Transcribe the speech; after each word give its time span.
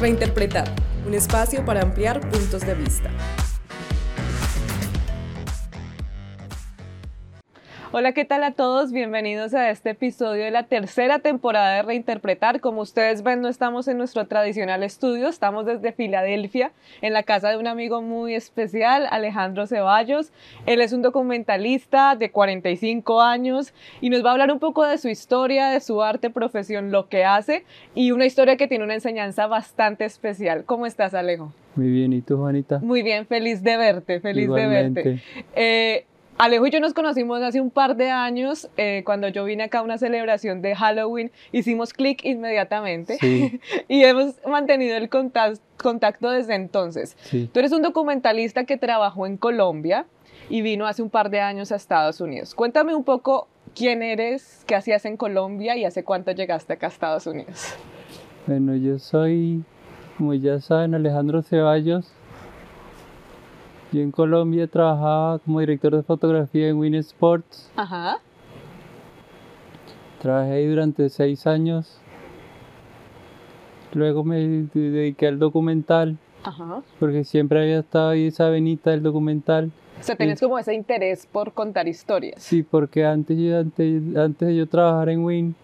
Reinterpretar, 0.00 0.72
un 1.08 1.14
espacio 1.14 1.64
para 1.64 1.82
ampliar 1.82 2.20
puntos 2.20 2.64
de 2.64 2.74
vista. 2.74 3.10
Hola, 7.98 8.12
¿qué 8.12 8.24
tal 8.24 8.44
a 8.44 8.52
todos? 8.52 8.92
Bienvenidos 8.92 9.54
a 9.54 9.70
este 9.70 9.90
episodio 9.90 10.44
de 10.44 10.52
la 10.52 10.62
tercera 10.62 11.18
temporada 11.18 11.74
de 11.74 11.82
Reinterpretar. 11.82 12.60
Como 12.60 12.80
ustedes 12.82 13.24
ven, 13.24 13.40
no 13.40 13.48
estamos 13.48 13.88
en 13.88 13.98
nuestro 13.98 14.24
tradicional 14.28 14.84
estudio, 14.84 15.26
estamos 15.26 15.66
desde 15.66 15.90
Filadelfia, 15.90 16.70
en 17.02 17.12
la 17.12 17.24
casa 17.24 17.50
de 17.50 17.56
un 17.56 17.66
amigo 17.66 18.00
muy 18.00 18.34
especial, 18.34 19.08
Alejandro 19.10 19.66
Ceballos. 19.66 20.30
Él 20.64 20.80
es 20.80 20.92
un 20.92 21.02
documentalista 21.02 22.14
de 22.14 22.30
45 22.30 23.20
años 23.20 23.74
y 24.00 24.10
nos 24.10 24.24
va 24.24 24.28
a 24.28 24.32
hablar 24.34 24.52
un 24.52 24.60
poco 24.60 24.84
de 24.84 24.96
su 24.96 25.08
historia, 25.08 25.66
de 25.70 25.80
su 25.80 26.00
arte, 26.00 26.30
profesión, 26.30 26.92
lo 26.92 27.08
que 27.08 27.24
hace 27.24 27.64
y 27.96 28.12
una 28.12 28.26
historia 28.26 28.56
que 28.56 28.68
tiene 28.68 28.84
una 28.84 28.94
enseñanza 28.94 29.48
bastante 29.48 30.04
especial. 30.04 30.62
¿Cómo 30.64 30.86
estás, 30.86 31.14
Alejo? 31.14 31.52
Muy 31.74 31.90
bien, 31.90 32.12
¿y 32.12 32.20
tú, 32.20 32.36
Juanita? 32.36 32.78
Muy 32.78 33.02
bien, 33.02 33.26
feliz 33.26 33.64
de 33.64 33.76
verte, 33.76 34.20
feliz 34.20 34.44
Igualmente. 34.44 35.02
de 35.02 35.10
verte. 35.10 35.24
Eh, 35.56 36.04
Alejo 36.38 36.66
y 36.68 36.70
yo 36.70 36.78
nos 36.78 36.94
conocimos 36.94 37.42
hace 37.42 37.60
un 37.60 37.70
par 37.70 37.96
de 37.96 38.10
años, 38.10 38.68
eh, 38.76 39.02
cuando 39.04 39.26
yo 39.26 39.44
vine 39.44 39.64
acá 39.64 39.80
a 39.80 39.82
una 39.82 39.98
celebración 39.98 40.62
de 40.62 40.76
Halloween, 40.76 41.32
hicimos 41.50 41.92
clic 41.92 42.24
inmediatamente 42.24 43.18
Sí. 43.20 43.60
y 43.88 44.04
hemos 44.04 44.36
mantenido 44.46 44.96
el 44.96 45.10
contac- 45.10 45.58
contacto 45.82 46.30
desde 46.30 46.54
entonces. 46.54 47.16
Sí. 47.22 47.50
Tú 47.52 47.58
eres 47.58 47.72
un 47.72 47.82
documentalista 47.82 48.64
que 48.64 48.76
trabajó 48.76 49.26
en 49.26 49.36
Colombia 49.36 50.06
y 50.48 50.62
vino 50.62 50.86
hace 50.86 51.02
un 51.02 51.10
par 51.10 51.28
de 51.30 51.40
años 51.40 51.72
a 51.72 51.76
Estados 51.76 52.20
Unidos. 52.20 52.54
Cuéntame 52.54 52.94
un 52.94 53.02
poco 53.04 53.48
quién 53.74 54.02
eres, 54.02 54.62
qué 54.68 54.76
hacías 54.76 55.04
en 55.06 55.16
Colombia 55.16 55.76
y 55.76 55.84
hace 55.84 56.04
cuánto 56.04 56.30
llegaste 56.30 56.72
acá 56.74 56.86
a 56.86 56.90
Estados 56.90 57.26
Unidos. 57.26 57.74
Bueno, 58.46 58.76
yo 58.76 58.98
soy, 59.00 59.62
como 60.16 60.34
ya 60.34 60.60
saben, 60.60 60.94
Alejandro 60.94 61.42
Ceballos. 61.42 62.12
Yo 63.92 64.00
en 64.02 64.10
Colombia 64.10 64.66
trabajaba 64.66 65.38
como 65.38 65.60
director 65.60 65.96
de 65.96 66.02
fotografía 66.02 66.68
en 66.68 66.76
Win 66.76 66.94
Sports. 66.96 67.70
Ajá, 67.76 68.18
Trabajé 70.20 70.52
ahí 70.52 70.66
durante 70.66 71.08
seis 71.10 71.46
años. 71.46 72.00
Luego 73.94 74.24
me 74.24 74.36
de- 74.36 74.68
dediqué 74.90 75.28
al 75.28 75.38
documental, 75.38 76.18
ajá. 76.42 76.82
porque 76.98 77.22
siempre 77.24 77.60
había 77.62 77.78
estado 77.78 78.10
ahí 78.10 78.26
esa 78.26 78.48
venita 78.50 78.90
del 78.90 79.02
documental. 79.02 79.70
O 79.98 80.02
sea, 80.02 80.16
tienes 80.16 80.40
como 80.40 80.58
ese 80.58 80.74
interés 80.74 81.26
por 81.26 81.52
contar 81.52 81.88
historias. 81.88 82.42
Sí, 82.42 82.62
porque 82.64 83.04
antes, 83.06 83.38
yo- 83.38 83.58
antes, 83.58 84.16
antes 84.16 84.48
de 84.48 84.56
yo 84.56 84.66
trabajar 84.68 85.08
en 85.08 85.24
Win, 85.24 85.54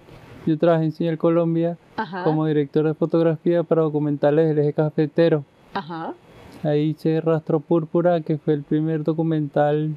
yo 0.47 0.57
trabajé 0.57 0.85
en 0.85 0.93
Señal 0.93 1.19
Colombia 1.19 1.77
Ajá, 1.97 2.23
como 2.25 2.47
director 2.47 2.87
de 2.87 2.95
fotografía 2.95 3.63
para 3.65 3.83
documentales 3.83 4.49
del 4.49 4.59
eje 4.61 4.73
cafetero. 4.73 5.45
ajá. 5.75 6.15
Ahí 6.65 6.91
hice 6.91 7.21
Rastro 7.21 7.61
Púrpura, 7.61 8.21
que 8.23 8.39
fue 8.39 8.55
el 8.55 8.63
primer 8.63 9.05
documental, 9.05 9.95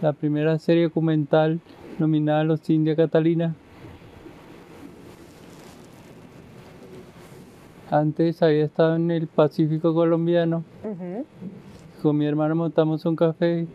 la 0.00 0.12
primera 0.12 0.58
serie 0.58 0.84
documental 0.84 1.60
nominada 1.98 2.40
a 2.40 2.44
los 2.44 2.70
India 2.70 2.94
Catalina. 2.94 3.54
Antes 7.90 8.40
había 8.42 8.64
estado 8.64 8.94
en 8.94 9.10
el 9.10 9.26
Pacífico 9.26 9.92
colombiano. 9.92 10.62
Con 12.00 12.16
mi 12.16 12.26
hermano 12.26 12.54
montamos 12.54 13.04
un 13.04 13.16
café, 13.16 13.66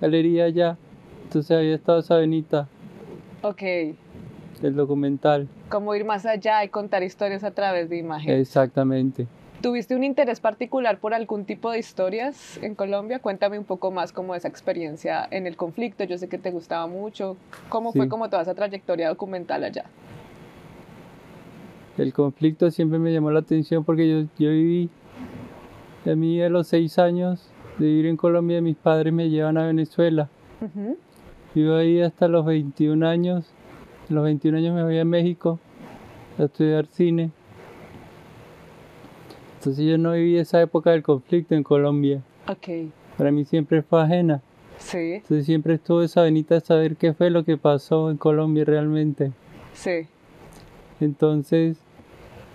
galería 0.00 0.44
allá. 0.44 0.78
Entonces 1.24 1.54
había 1.56 1.74
estado 1.74 1.98
esa 1.98 2.16
venita 2.16 2.66
Ok, 3.42 3.62
del 4.62 4.74
documental. 4.74 5.46
como 5.68 5.94
ir 5.94 6.06
más 6.06 6.24
allá 6.24 6.64
y 6.64 6.70
contar 6.70 7.02
historias 7.02 7.44
a 7.44 7.50
través 7.50 7.90
de 7.90 7.98
imágenes. 7.98 8.40
Exactamente. 8.40 9.26
¿Tuviste 9.60 9.96
un 9.96 10.04
interés 10.04 10.38
particular 10.38 10.98
por 10.98 11.14
algún 11.14 11.44
tipo 11.44 11.72
de 11.72 11.80
historias 11.80 12.58
en 12.62 12.76
Colombia? 12.76 13.18
Cuéntame 13.18 13.58
un 13.58 13.64
poco 13.64 13.90
más 13.90 14.12
como 14.12 14.36
esa 14.36 14.46
experiencia 14.46 15.26
en 15.32 15.48
el 15.48 15.56
conflicto. 15.56 16.04
Yo 16.04 16.16
sé 16.16 16.28
que 16.28 16.38
te 16.38 16.52
gustaba 16.52 16.86
mucho. 16.86 17.36
¿Cómo 17.68 17.92
fue 17.92 18.04
Sí. 18.04 18.08
como 18.08 18.30
toda 18.30 18.42
esa 18.42 18.54
trayectoria 18.54 19.08
documental 19.08 19.64
allá? 19.64 19.84
El 21.96 22.12
conflicto 22.12 22.70
siempre 22.70 23.00
me 23.00 23.12
llamó 23.12 23.32
la 23.32 23.40
atención 23.40 23.82
porque 23.82 24.08
yo, 24.08 24.20
yo 24.38 24.50
viví, 24.50 24.88
a 26.06 26.14
mí 26.14 26.40
a 26.40 26.48
los 26.48 26.68
seis 26.68 26.96
años 27.00 27.50
de 27.78 27.86
vivir 27.86 28.06
en 28.06 28.16
Colombia, 28.16 28.60
mis 28.60 28.76
padres 28.76 29.12
me 29.12 29.28
llevan 29.28 29.58
a 29.58 29.66
Venezuela. 29.66 30.28
Ujú, 30.60 30.96
Vivo 31.54 31.74
ahí 31.74 32.00
hasta 32.00 32.28
los 32.28 32.44
21 32.46 33.02
años. 33.02 33.50
A 34.08 34.12
los 34.12 34.22
21 34.22 34.58
años 34.58 34.72
me 34.74 34.84
voy 34.84 34.98
a 35.00 35.04
México 35.04 35.58
a 36.38 36.44
estudiar 36.44 36.86
cine. 36.86 37.32
Entonces 39.58 39.84
yo 39.84 39.98
no 39.98 40.12
viví 40.12 40.36
esa 40.38 40.60
época 40.62 40.90
del 40.92 41.02
conflicto 41.02 41.54
en 41.56 41.64
Colombia. 41.64 42.22
Ok, 42.48 42.90
Para 43.16 43.32
mí 43.32 43.44
siempre 43.44 43.82
fue 43.82 44.00
ajena. 44.02 44.40
sí, 44.78 45.14
Entonces 45.14 45.46
siempre 45.46 45.74
estuvo 45.74 46.02
esa 46.02 46.22
venita 46.22 46.54
de 46.54 46.60
saber 46.60 46.94
qué 46.96 47.12
fue 47.12 47.28
lo 47.30 47.44
que 47.44 47.56
pasó 47.56 48.10
en 48.10 48.16
Colombia 48.16 48.64
realmente. 48.64 49.32
sí. 49.74 50.06
Entonces, 51.00 51.76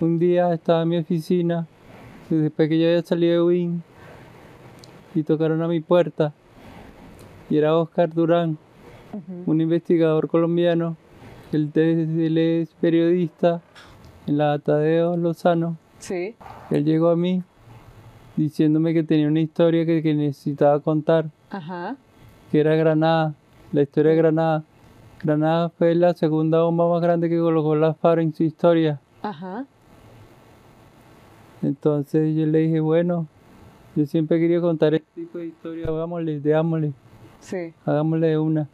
un 0.01 0.19
día 0.19 0.53
estaba 0.53 0.81
en 0.81 0.89
mi 0.89 0.97
oficina, 0.97 1.65
después 2.29 2.67
que 2.67 2.77
yo 2.77 2.87
había 2.89 3.01
salido 3.01 3.35
de 3.35 3.43
Win, 3.43 3.83
y 5.15 5.23
tocaron 5.23 5.61
a 5.61 5.67
mi 5.69 5.79
puerta. 5.79 6.33
Y 7.49 7.57
era 7.57 7.77
Oscar 7.77 8.13
Durán, 8.13 8.57
un 9.45 9.61
investigador 9.61 10.27
colombiano. 10.27 10.97
Él, 11.53 11.71
él 11.75 12.37
es 12.37 12.73
periodista 12.81 13.61
en 14.27 14.37
la 14.37 14.59
Tadeo 14.59 15.15
Lozano. 15.15 15.77
Sí, 16.03 16.35
Él 16.69 16.83
llegó 16.83 17.07
a 17.07 17.15
mí 17.15 17.43
diciéndome 18.35 18.93
que 18.93 19.03
tenía 19.03 19.25
una 19.25 19.39
historia 19.39 19.85
que, 19.85 20.03
que 20.03 20.13
necesitaba 20.13 20.81
contar, 20.81 21.29
ajá, 21.49 21.95
que 22.51 22.59
era 22.59 22.75
Granada, 22.75 23.33
la 23.71 23.81
historia 23.83 24.11
de 24.11 24.17
Granada. 24.17 24.63
Granada 25.23 25.69
fue 25.69 25.95
la 25.95 26.13
segunda 26.13 26.61
bomba 26.61 26.89
más 26.89 27.01
grande 27.01 27.29
que 27.29 27.39
colocó 27.39 27.73
la 27.77 27.93
FARC 27.93 28.21
en 28.21 28.33
su 28.33 28.43
historia. 28.43 28.99
ajá. 29.21 29.65
Entonces 31.61 32.35
yo 32.35 32.45
le 32.47 32.59
dije, 32.59 32.81
bueno, 32.81 33.25
yo 33.95 34.05
siempre 34.05 34.41
querido 34.41 34.61
contar 34.61 34.95
este 34.95 35.07
tipo 35.15 35.37
de 35.37 35.45
historia, 35.45 35.87
hagámosle, 35.87 36.41
hagámosle, 36.43 36.91
Sí, 37.39 37.73
hagámosle 37.85 38.27
de 38.27 38.37
una. 38.37 38.67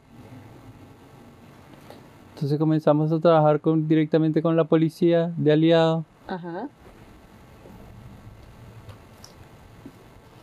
Entonces 2.34 2.58
comenzamos 2.58 3.12
a 3.12 3.20
trabajar 3.20 3.60
con, 3.60 3.88
directamente 3.88 4.42
con 4.42 4.56
la 4.56 4.64
policía 4.64 5.32
de 5.38 5.52
aliado 5.52 6.06
ajá, 6.28 6.70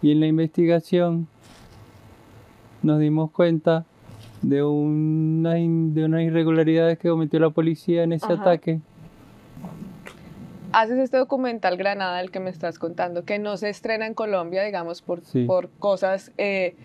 y 0.06 0.12
en 0.12 0.20
la 0.20 0.26
investigación 0.28 1.26
nos 2.84 3.00
dimos 3.00 3.32
cuenta 3.32 3.84
de, 4.40 4.62
una, 4.62 5.58
in- 5.58 5.94
de 5.94 6.04
unas 6.04 6.22
irregularidades 6.22 6.96
que 7.00 7.08
cometió 7.08 7.40
la 7.40 7.50
policía 7.50 8.04
en 8.04 8.12
ese 8.12 8.26
Ajá. 8.26 8.34
ataque. 8.40 8.80
Haces 10.70 10.98
este 10.98 11.16
documental 11.16 11.76
Granada, 11.76 12.20
el 12.20 12.30
que 12.30 12.38
me 12.38 12.50
estás 12.50 12.78
contando, 12.78 13.24
que 13.24 13.40
no 13.40 13.56
se 13.56 13.68
estrena 13.68 14.06
en 14.06 14.14
Colombia, 14.14 14.62
digamos, 14.62 15.02
por, 15.02 15.24
Sí. 15.24 15.44
por 15.44 15.70
cosas 15.80 16.30
eh, 16.38 16.76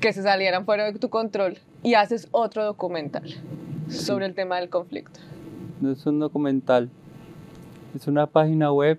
que 0.00 0.14
se 0.14 0.22
salieran 0.22 0.64
fuera 0.64 0.90
de 0.90 0.98
tu 0.98 1.10
control, 1.10 1.58
y 1.82 1.92
haces 1.92 2.26
otro 2.30 2.64
documental 2.64 3.34
sobre 3.90 4.24
el 4.24 4.34
tema 4.34 4.58
del 4.58 4.70
conflicto. 4.70 5.20
No 5.82 5.90
es 5.90 6.06
un 6.06 6.20
documental, 6.20 6.88
es 7.94 8.06
una 8.06 8.26
página 8.26 8.72
web 8.72 8.98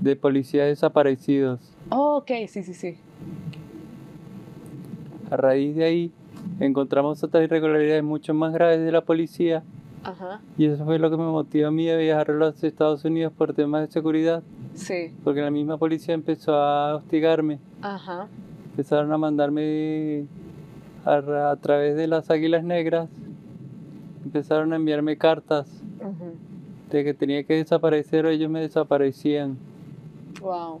de 0.00 0.14
policías 0.14 0.68
desaparecidos. 0.68 1.58
Oh, 1.90 2.16
ok, 2.18 2.30
sí, 2.48 2.62
sí, 2.62 2.74
sí. 2.74 2.96
A 5.30 5.36
raíz 5.36 5.76
de 5.76 5.84
ahí 5.84 6.12
encontramos 6.60 7.22
otras 7.22 7.44
irregularidades 7.44 8.02
mucho 8.02 8.32
más 8.34 8.52
graves 8.52 8.80
de 8.80 8.90
la 8.92 9.02
policía 9.02 9.62
Ajá, 10.04 10.40
y 10.56 10.66
eso 10.66 10.84
fue 10.84 10.98
lo 10.98 11.10
que 11.10 11.16
me 11.16 11.24
motivó 11.24 11.68
a 11.68 11.70
mí 11.70 11.88
a 11.90 11.96
viajar 11.96 12.30
a 12.30 12.34
los 12.34 12.62
Estados 12.64 13.04
Unidos 13.04 13.32
por 13.36 13.52
temas 13.52 13.86
de 13.86 13.92
seguridad, 13.92 14.42
sí, 14.74 15.12
porque 15.24 15.40
la 15.42 15.50
misma 15.50 15.76
policía 15.76 16.14
empezó 16.14 16.54
a 16.54 16.94
hostigarme, 16.96 17.58
ajá, 17.82 18.28
empezaron 18.70 19.12
a 19.12 19.18
mandarme 19.18 20.24
a, 21.04 21.20
ra- 21.20 21.50
a 21.50 21.56
través 21.56 21.96
de 21.96 22.06
las 22.06 22.30
águilas 22.30 22.64
negras, 22.64 23.10
empezaron 24.24 24.72
a 24.72 24.76
enviarme 24.76 25.18
cartas 25.18 25.68
ujú. 26.00 26.36
de 26.90 27.04
que 27.04 27.12
tenía 27.12 27.42
que 27.42 27.54
desaparecer 27.54 28.24
o 28.24 28.30
ellos 28.30 28.48
me 28.50 28.60
desaparecían. 28.60 29.58
Wow. 30.40 30.80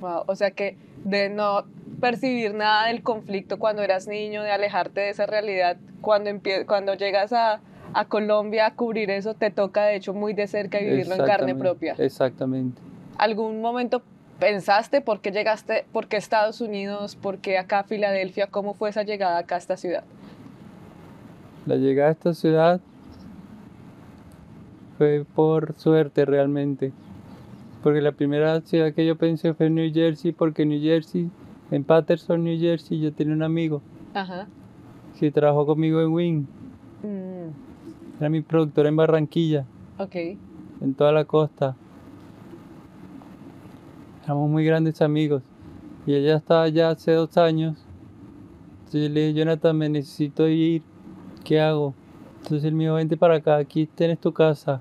Wow. 0.00 0.24
O 0.26 0.34
sea 0.36 0.50
que 0.50 0.76
de 1.04 1.28
no 1.28 1.64
percibir 2.00 2.54
nada 2.54 2.86
del 2.88 3.02
conflicto 3.02 3.58
cuando 3.58 3.82
eras 3.82 4.06
niño, 4.06 4.42
de 4.42 4.50
alejarte 4.52 5.00
de 5.00 5.10
esa 5.10 5.26
realidad, 5.26 5.76
cuando, 6.00 6.30
empie- 6.30 6.64
cuando 6.66 6.94
llegas 6.94 7.32
a, 7.32 7.60
a 7.94 8.04
Colombia 8.04 8.66
a 8.66 8.74
cubrir 8.74 9.10
eso, 9.10 9.34
te 9.34 9.50
toca 9.50 9.84
de 9.84 9.96
hecho 9.96 10.14
muy 10.14 10.32
de 10.34 10.46
cerca 10.46 10.80
y 10.80 10.84
vivirlo 10.84 11.14
en 11.14 11.24
carne 11.24 11.54
propia. 11.54 11.94
Exactamente. 11.98 12.80
¿Algún 13.16 13.60
momento 13.60 14.02
pensaste 14.38 15.00
por 15.00 15.20
qué 15.20 15.32
llegaste, 15.32 15.84
por 15.92 16.06
qué 16.06 16.16
Estados 16.16 16.60
Unidos, 16.60 17.16
por 17.16 17.38
qué 17.38 17.58
acá 17.58 17.82
Filadelfia? 17.82 18.46
¿Cómo 18.46 18.74
fue 18.74 18.90
esa 18.90 19.02
llegada 19.02 19.38
acá 19.38 19.56
a 19.56 19.58
esta 19.58 19.76
ciudad? 19.76 20.04
La 21.66 21.74
llegada 21.74 22.10
a 22.10 22.12
esta 22.12 22.34
ciudad 22.34 22.80
fue 24.96 25.24
por 25.34 25.74
suerte 25.76 26.24
realmente. 26.24 26.92
Porque 27.82 28.00
la 28.00 28.12
primera 28.12 28.60
ciudad 28.60 28.92
que 28.92 29.06
yo 29.06 29.16
pensé 29.16 29.54
fue 29.54 29.70
New 29.70 29.92
Jersey, 29.92 30.32
porque 30.32 30.66
New 30.66 30.80
Jersey, 30.80 31.30
en 31.70 31.84
Patterson, 31.84 32.42
New 32.42 32.58
Jersey, 32.58 33.00
yo 33.00 33.12
tenía 33.12 33.34
un 33.34 33.42
amigo 33.42 33.82
Ajá. 34.14 34.48
que 35.18 35.30
trabajó 35.30 35.64
conmigo 35.66 36.00
en 36.00 36.08
Wing. 36.12 36.44
Mm, 37.02 38.18
Era 38.20 38.28
mi 38.30 38.40
productor 38.40 38.86
en 38.86 38.96
Barranquilla, 38.96 39.64
ok. 39.98 40.14
en 40.80 40.94
toda 40.96 41.12
la 41.12 41.24
costa. 41.24 41.76
Éramos 44.24 44.50
muy 44.50 44.64
grandes 44.64 45.00
amigos. 45.00 45.42
Y 46.06 46.14
ella 46.14 46.36
estaba 46.36 46.62
allá 46.62 46.90
hace 46.90 47.12
dos 47.12 47.36
años. 47.36 47.76
Entonces 48.78 49.08
yo 49.08 49.14
le 49.14 49.20
dije, 49.28 49.34
Jonathan, 49.38 49.76
me 49.76 49.88
necesito 49.88 50.48
ir. 50.48 50.82
¿Qué 51.44 51.60
hago? 51.60 51.94
Entonces 52.42 52.64
él 52.64 52.74
me 52.74 52.84
dijo, 52.84 52.94
vente 52.94 53.16
para 53.16 53.36
acá, 53.36 53.56
aquí 53.56 53.86
tienes 53.94 54.18
tu 54.18 54.32
casa. 54.32 54.80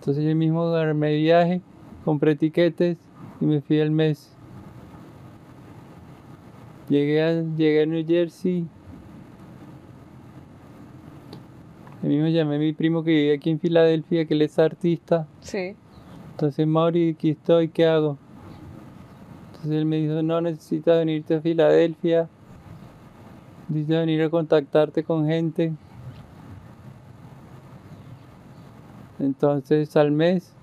Entonces 0.00 0.24
yo 0.24 0.34
mismo 0.34 0.64
armé 0.74 1.14
viaje, 1.16 1.60
compré 2.06 2.34
tiquetes 2.34 2.96
y 3.38 3.44
me 3.44 3.60
fui 3.60 3.82
al 3.82 3.90
mes. 3.90 4.34
Llegué 6.88 7.22
a, 7.22 7.42
llegué 7.42 7.82
a 7.82 7.86
New 7.86 8.06
Jersey. 8.06 8.66
Yo 12.02 12.08
mismo 12.08 12.28
llamé 12.28 12.56
a 12.56 12.58
mi 12.58 12.72
primo 12.72 13.04
que 13.04 13.10
vive 13.10 13.34
aquí 13.34 13.50
en 13.50 13.60
Filadelfia, 13.60 14.24
que 14.24 14.32
él 14.32 14.40
es 14.40 14.58
artista. 14.58 15.28
Sí. 15.40 15.76
Entonces, 16.30 16.66
Mauri, 16.66 17.10
aquí 17.10 17.28
estoy, 17.30 17.68
¿qué 17.68 17.84
hago? 17.86 18.16
Entonces 19.48 19.72
él 19.72 19.84
me 19.84 19.96
dijo, 19.96 20.22
no, 20.22 20.40
necesitas 20.40 20.96
venirte 20.96 21.34
a 21.34 21.40
Filadelfia. 21.42 22.26
Necesitas 23.68 23.98
venir 23.98 24.22
a 24.22 24.30
contactarte 24.30 25.04
con 25.04 25.26
gente. 25.26 25.74
Entonces, 29.20 29.96
al 29.96 30.10
mes, 30.10 30.54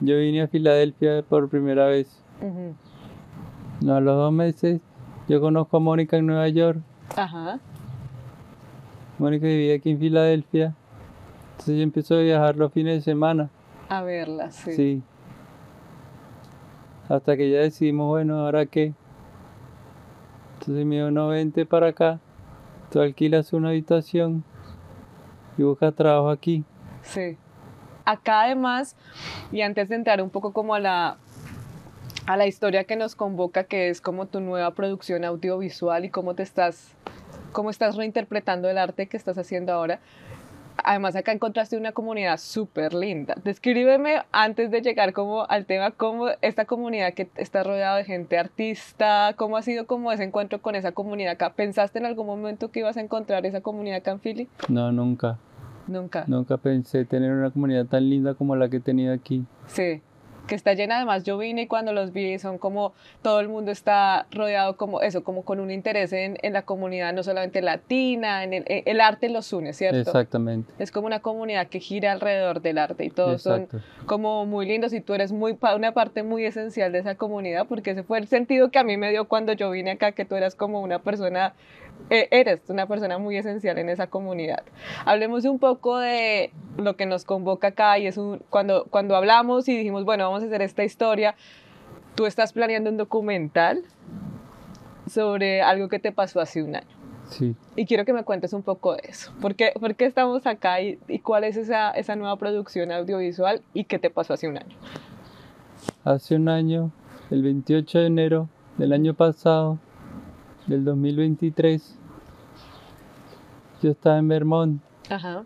yo 0.00 0.18
vine 0.18 0.42
a 0.42 0.48
Filadelfia 0.48 1.22
por 1.22 1.48
primera 1.48 1.86
vez. 1.86 2.24
No, 3.80 3.94
a 3.94 4.00
los 4.00 4.16
dos 4.16 4.32
meses, 4.32 4.80
yo 5.28 5.40
conozco 5.40 5.76
a 5.76 5.80
Mónica 5.80 6.16
en 6.16 6.26
Nueva 6.26 6.48
York. 6.48 6.80
Ajá. 7.14 7.60
Mónica 9.18 9.46
vivía 9.46 9.76
aquí 9.76 9.90
en 9.90 9.98
Filadelfia. 9.98 10.74
Entonces 11.52 11.76
yo 11.76 11.82
empiezo 11.82 12.14
a 12.14 12.20
viajar 12.20 12.56
los 12.56 12.72
fines 12.72 12.96
de 12.96 13.02
semana. 13.02 13.50
A 13.88 14.02
verla, 14.02 14.50
sí. 14.50 14.72
Sí. 14.72 15.02
Hasta 17.08 17.36
que 17.36 17.50
ya 17.50 17.58
decidimos, 17.58 18.08
bueno, 18.08 18.38
¿ahora 18.38 18.64
qué? 18.66 18.94
Entonces 20.54 20.86
me 20.86 20.96
dijo, 20.96 21.10
no, 21.10 21.28
vente 21.28 21.66
para 21.66 21.88
acá. 21.88 22.18
Tú 22.90 23.00
alquilas 23.00 23.52
una 23.52 23.68
habitación 23.68 24.44
y 25.58 25.62
buscas 25.62 25.94
trabajo 25.94 26.30
aquí. 26.30 26.64
Sí. 27.02 27.36
Acá 28.04 28.42
además, 28.42 28.96
y 29.50 29.62
antes 29.62 29.88
de 29.88 29.96
entrar 29.96 30.22
un 30.22 30.30
poco 30.30 30.52
como 30.52 30.74
a 30.74 30.80
la, 30.80 31.16
a 32.26 32.36
la 32.36 32.46
historia 32.46 32.84
que 32.84 32.96
nos 32.96 33.14
convoca, 33.14 33.64
que 33.64 33.88
es 33.88 34.00
como 34.00 34.26
tu 34.26 34.40
nueva 34.40 34.72
producción 34.72 35.24
audiovisual 35.24 36.04
y 36.04 36.10
cómo 36.10 36.34
te 36.34 36.42
estás, 36.42 36.92
cómo 37.52 37.70
estás 37.70 37.96
reinterpretando 37.96 38.68
el 38.68 38.78
arte 38.78 39.06
que 39.06 39.16
estás 39.16 39.38
haciendo 39.38 39.72
ahora. 39.72 40.00
Además, 40.84 41.14
acá 41.14 41.32
encontraste 41.32 41.76
una 41.76 41.92
comunidad 41.92 42.38
súper 42.38 42.94
linda. 42.94 43.36
Descríbeme 43.44 44.22
antes 44.32 44.70
de 44.70 44.80
llegar 44.80 45.12
como 45.12 45.48
al 45.48 45.66
tema, 45.66 45.90
cómo 45.90 46.28
esta 46.40 46.64
comunidad 46.64 47.14
que 47.14 47.28
está 47.36 47.62
rodeada 47.62 47.98
de 47.98 48.04
gente 48.04 48.38
artista, 48.38 49.34
cómo 49.36 49.56
ha 49.56 49.62
sido 49.62 49.86
como 49.86 50.10
ese 50.10 50.24
encuentro 50.24 50.60
con 50.60 50.74
esa 50.74 50.92
comunidad 50.92 51.32
acá. 51.32 51.52
¿Pensaste 51.52 51.98
en 51.98 52.06
algún 52.06 52.26
momento 52.26 52.70
que 52.70 52.80
ibas 52.80 52.96
a 52.96 53.00
encontrar 53.00 53.46
esa 53.46 53.60
comunidad 53.60 53.98
acá 53.98 54.12
en 54.12 54.20
Philly? 54.20 54.48
No, 54.68 54.90
nunca. 54.90 55.38
Nunca. 55.86 56.24
Nunca 56.26 56.56
pensé 56.56 57.04
tener 57.04 57.32
una 57.32 57.50
comunidad 57.50 57.86
tan 57.86 58.08
linda 58.08 58.34
como 58.34 58.56
la 58.56 58.68
que 58.68 58.76
he 58.76 58.80
tenido 58.80 59.12
aquí. 59.12 59.44
Sí, 59.66 60.00
que 60.46 60.54
está 60.56 60.74
llena. 60.74 60.96
Además, 60.96 61.22
yo 61.24 61.38
vine 61.38 61.62
y 61.62 61.66
cuando 61.68 61.92
los 61.92 62.12
vi 62.12 62.36
son 62.38 62.58
como 62.58 62.92
todo 63.22 63.38
el 63.40 63.48
mundo 63.48 63.70
está 63.70 64.26
rodeado 64.32 64.76
como 64.76 65.00
eso, 65.00 65.22
como 65.22 65.42
con 65.44 65.60
un 65.60 65.70
interés 65.70 66.12
en, 66.12 66.36
en 66.42 66.52
la 66.52 66.62
comunidad, 66.62 67.12
no 67.12 67.22
solamente 67.22 67.62
latina, 67.62 68.42
en 68.44 68.52
el, 68.52 68.64
en- 68.66 68.82
el 68.86 69.00
arte 69.00 69.28
los 69.28 69.52
une, 69.52 69.72
¿cierto? 69.72 69.98
Exactamente. 69.98 70.72
Es 70.80 70.90
como 70.90 71.06
una 71.06 71.20
comunidad 71.20 71.68
que 71.68 71.78
gira 71.80 72.10
alrededor 72.12 72.60
del 72.60 72.78
arte 72.78 73.04
y 73.04 73.10
todos 73.10 73.46
Exacto. 73.46 73.78
son 73.78 74.06
como 74.06 74.44
muy 74.46 74.66
lindos 74.66 74.92
y 74.92 75.00
tú 75.00 75.14
eres 75.14 75.30
muy 75.32 75.56
una 75.76 75.92
parte 75.92 76.22
muy 76.24 76.44
esencial 76.44 76.90
de 76.92 76.98
esa 76.98 77.14
comunidad 77.14 77.66
porque 77.68 77.92
ese 77.92 78.02
fue 78.02 78.18
el 78.18 78.26
sentido 78.26 78.70
que 78.70 78.78
a 78.80 78.84
mí 78.84 78.96
me 78.96 79.10
dio 79.10 79.26
cuando 79.28 79.52
yo 79.52 79.70
vine 79.70 79.92
acá, 79.92 80.10
que 80.12 80.24
tú 80.24 80.34
eras 80.34 80.54
como 80.56 80.80
una 80.80 80.98
persona, 81.00 81.54
eres 82.10 82.60
una 82.68 82.86
persona 82.86 83.18
muy 83.18 83.36
esencial 83.36 83.78
en 83.78 83.88
esa 83.88 84.06
comunidad. 84.06 84.62
Hablemos 85.04 85.44
un 85.44 85.58
poco 85.58 85.98
de 85.98 86.52
lo 86.76 86.96
que 86.96 87.06
nos 87.06 87.24
convoca 87.24 87.68
acá 87.68 87.98
y 87.98 88.06
es 88.06 88.16
un, 88.16 88.42
cuando, 88.50 88.86
cuando 88.90 89.16
hablamos 89.16 89.68
y 89.68 89.76
dijimos, 89.76 90.04
bueno, 90.04 90.24
vamos 90.24 90.42
a 90.42 90.46
hacer 90.46 90.62
esta 90.62 90.84
historia, 90.84 91.34
tú 92.14 92.26
estás 92.26 92.52
planeando 92.52 92.90
un 92.90 92.96
documental 92.96 93.82
sobre 95.08 95.62
algo 95.62 95.88
que 95.88 95.98
te 95.98 96.12
pasó 96.12 96.40
hace 96.40 96.62
un 96.62 96.76
año. 96.76 96.96
Sí. 97.28 97.54
Y 97.76 97.86
quiero 97.86 98.04
que 98.04 98.12
me 98.12 98.24
cuentes 98.24 98.52
un 98.52 98.62
poco 98.62 98.94
de 98.94 99.02
eso. 99.08 99.32
¿Por 99.40 99.54
qué, 99.54 99.72
por 99.78 99.94
qué 99.94 100.04
estamos 100.04 100.46
acá 100.46 100.82
y, 100.82 100.98
y 101.08 101.20
cuál 101.20 101.44
es 101.44 101.56
esa, 101.56 101.90
esa 101.92 102.14
nueva 102.16 102.36
producción 102.36 102.92
audiovisual 102.92 103.62
y 103.72 103.84
qué 103.84 103.98
te 103.98 104.10
pasó 104.10 104.34
hace 104.34 104.48
un 104.48 104.58
año? 104.58 104.76
Hace 106.04 106.36
un 106.36 106.48
año, 106.48 106.90
el 107.30 107.42
28 107.42 108.00
de 108.00 108.06
enero 108.06 108.48
del 108.76 108.92
año 108.92 109.14
pasado, 109.14 109.78
del 110.66 110.84
2023, 110.84 111.98
yo 113.82 113.90
estaba 113.90 114.18
en 114.18 114.28
Vermont. 114.28 114.80
Ajá. 115.10 115.44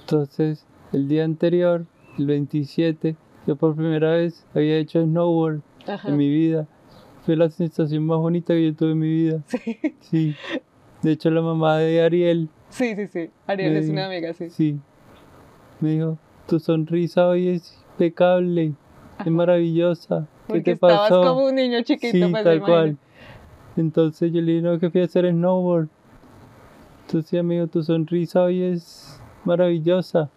Entonces, 0.00 0.64
el 0.92 1.08
día 1.08 1.24
anterior, 1.24 1.86
el 2.18 2.26
27, 2.26 3.16
yo 3.46 3.56
por 3.56 3.74
primera 3.74 4.12
vez 4.12 4.46
había 4.54 4.76
hecho 4.76 5.02
snowboard 5.02 5.60
Ajá. 5.86 6.08
en 6.08 6.16
mi 6.16 6.28
vida. 6.28 6.66
Fue 7.24 7.36
la 7.36 7.48
sensación 7.48 8.04
más 8.06 8.18
bonita 8.18 8.52
que 8.54 8.66
yo 8.66 8.74
tuve 8.74 8.92
en 8.92 8.98
mi 8.98 9.08
vida. 9.08 9.40
Sí, 9.46 9.78
Sí. 10.00 10.36
De 11.02 11.12
hecho, 11.12 11.30
la 11.30 11.42
mamá 11.42 11.76
de 11.78 12.00
Ariel, 12.02 12.48
sí, 12.70 12.94
sí, 12.96 13.06
sí. 13.08 13.30
Ariel 13.46 13.76
es 13.76 13.90
una 13.90 14.06
amiga, 14.06 14.32
sí. 14.32 14.48
sí, 14.48 14.78
me 15.80 15.90
dijo, 15.90 16.16
tu 16.46 16.58
sonrisa 16.58 17.28
hoy 17.28 17.48
es 17.48 17.78
impecable, 17.92 18.72
es 19.20 19.26
maravillosa. 19.30 20.20
¿Qué 20.20 20.52
Porque 20.52 20.62
te 20.62 20.70
estabas 20.72 21.10
pasó? 21.10 21.22
como 21.22 21.44
un 21.46 21.56
niño 21.56 21.82
chiquito, 21.82 22.10
Sí, 22.12 22.24
pues 22.30 22.42
tal 22.44 22.60
cual. 22.62 22.96
Entonces 23.76 24.32
yo 24.32 24.40
le 24.40 24.52
dije, 24.52 24.62
no, 24.62 24.78
que 24.78 24.90
fui 24.90 25.00
a 25.00 25.04
hacer 25.04 25.28
snowboard. 25.30 25.88
Entonces, 27.06 27.38
amigo, 27.40 27.66
tu 27.66 27.82
sonrisa 27.82 28.42
hoy 28.42 28.62
es 28.62 29.20
maravillosa. 29.44 30.30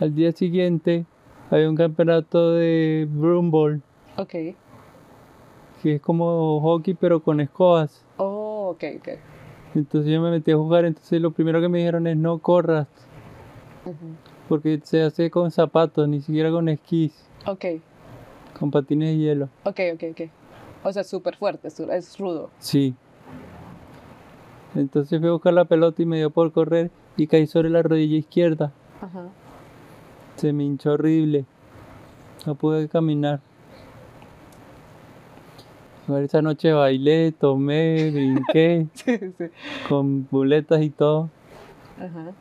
Al 0.00 0.14
día 0.14 0.30
siguiente 0.32 1.06
había 1.50 1.68
un 1.68 1.76
campeonato 1.76 2.52
de 2.52 3.08
broomball, 3.10 3.82
Ok. 4.16 4.30
que 5.82 5.94
es 5.94 6.00
como 6.00 6.60
hockey 6.60 6.94
pero 6.94 7.20
con 7.20 7.40
escobas. 7.40 8.04
Oh, 8.18 8.70
ok, 8.74 8.84
ok. 8.98 9.08
Entonces 9.74 10.12
yo 10.12 10.20
me 10.20 10.30
metí 10.30 10.50
a 10.52 10.56
jugar, 10.56 10.84
entonces 10.84 11.20
lo 11.20 11.30
primero 11.32 11.60
que 11.60 11.68
me 11.68 11.78
dijeron 11.78 12.06
es 12.06 12.16
no 12.16 12.38
corras, 12.38 12.86
porque 14.48 14.80
se 14.84 15.02
hace 15.02 15.30
con 15.30 15.50
zapatos, 15.50 16.08
ni 16.08 16.20
siquiera 16.20 16.50
con 16.50 16.68
esquís, 16.68 17.26
Ok, 17.46 17.64
con 18.58 18.70
patines 18.70 19.10
de 19.10 19.18
hielo. 19.18 19.48
ok, 19.64 19.80
ok, 19.94 20.04
ok. 20.12 20.20
O 20.84 20.92
sea, 20.92 21.02
súper 21.04 21.36
fuerte, 21.36 21.68
es 21.68 22.18
rudo. 22.18 22.50
Sí. 22.58 22.94
Entonces 24.74 25.18
fui 25.18 25.28
a 25.28 25.32
buscar 25.32 25.52
la 25.52 25.64
pelota 25.64 26.02
y 26.02 26.06
me 26.06 26.18
dio 26.18 26.30
por 26.30 26.52
correr 26.52 26.90
y 27.16 27.26
caí 27.26 27.46
sobre 27.46 27.68
la 27.70 27.82
rodilla 27.82 28.16
izquierda. 28.16 28.72
Ajá. 29.00 29.24
Se 30.36 30.52
me 30.52 30.64
hinchó 30.64 30.92
horrible. 30.92 31.44
No 32.46 32.54
pude 32.54 32.88
caminar. 32.88 33.40
Esa 36.22 36.40
noche 36.40 36.72
bailé, 36.72 37.32
tomé, 37.32 38.10
brinqué, 38.12 38.86
Sí, 38.94 39.18
sí. 39.18 39.44
con 39.88 40.26
buletas 40.30 40.80
y 40.80 40.90
todo. 40.90 41.28
Ajá. 41.98 42.32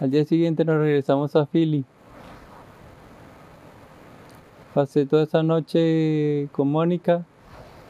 Al 0.00 0.10
día 0.10 0.24
siguiente 0.24 0.64
nos 0.64 0.76
regresamos 0.78 1.34
a 1.36 1.46
Philly. 1.46 1.84
Pasé 4.74 5.04
toda 5.06 5.24
esa 5.24 5.42
noche 5.42 6.48
con 6.52 6.68
Mónica 6.68 7.24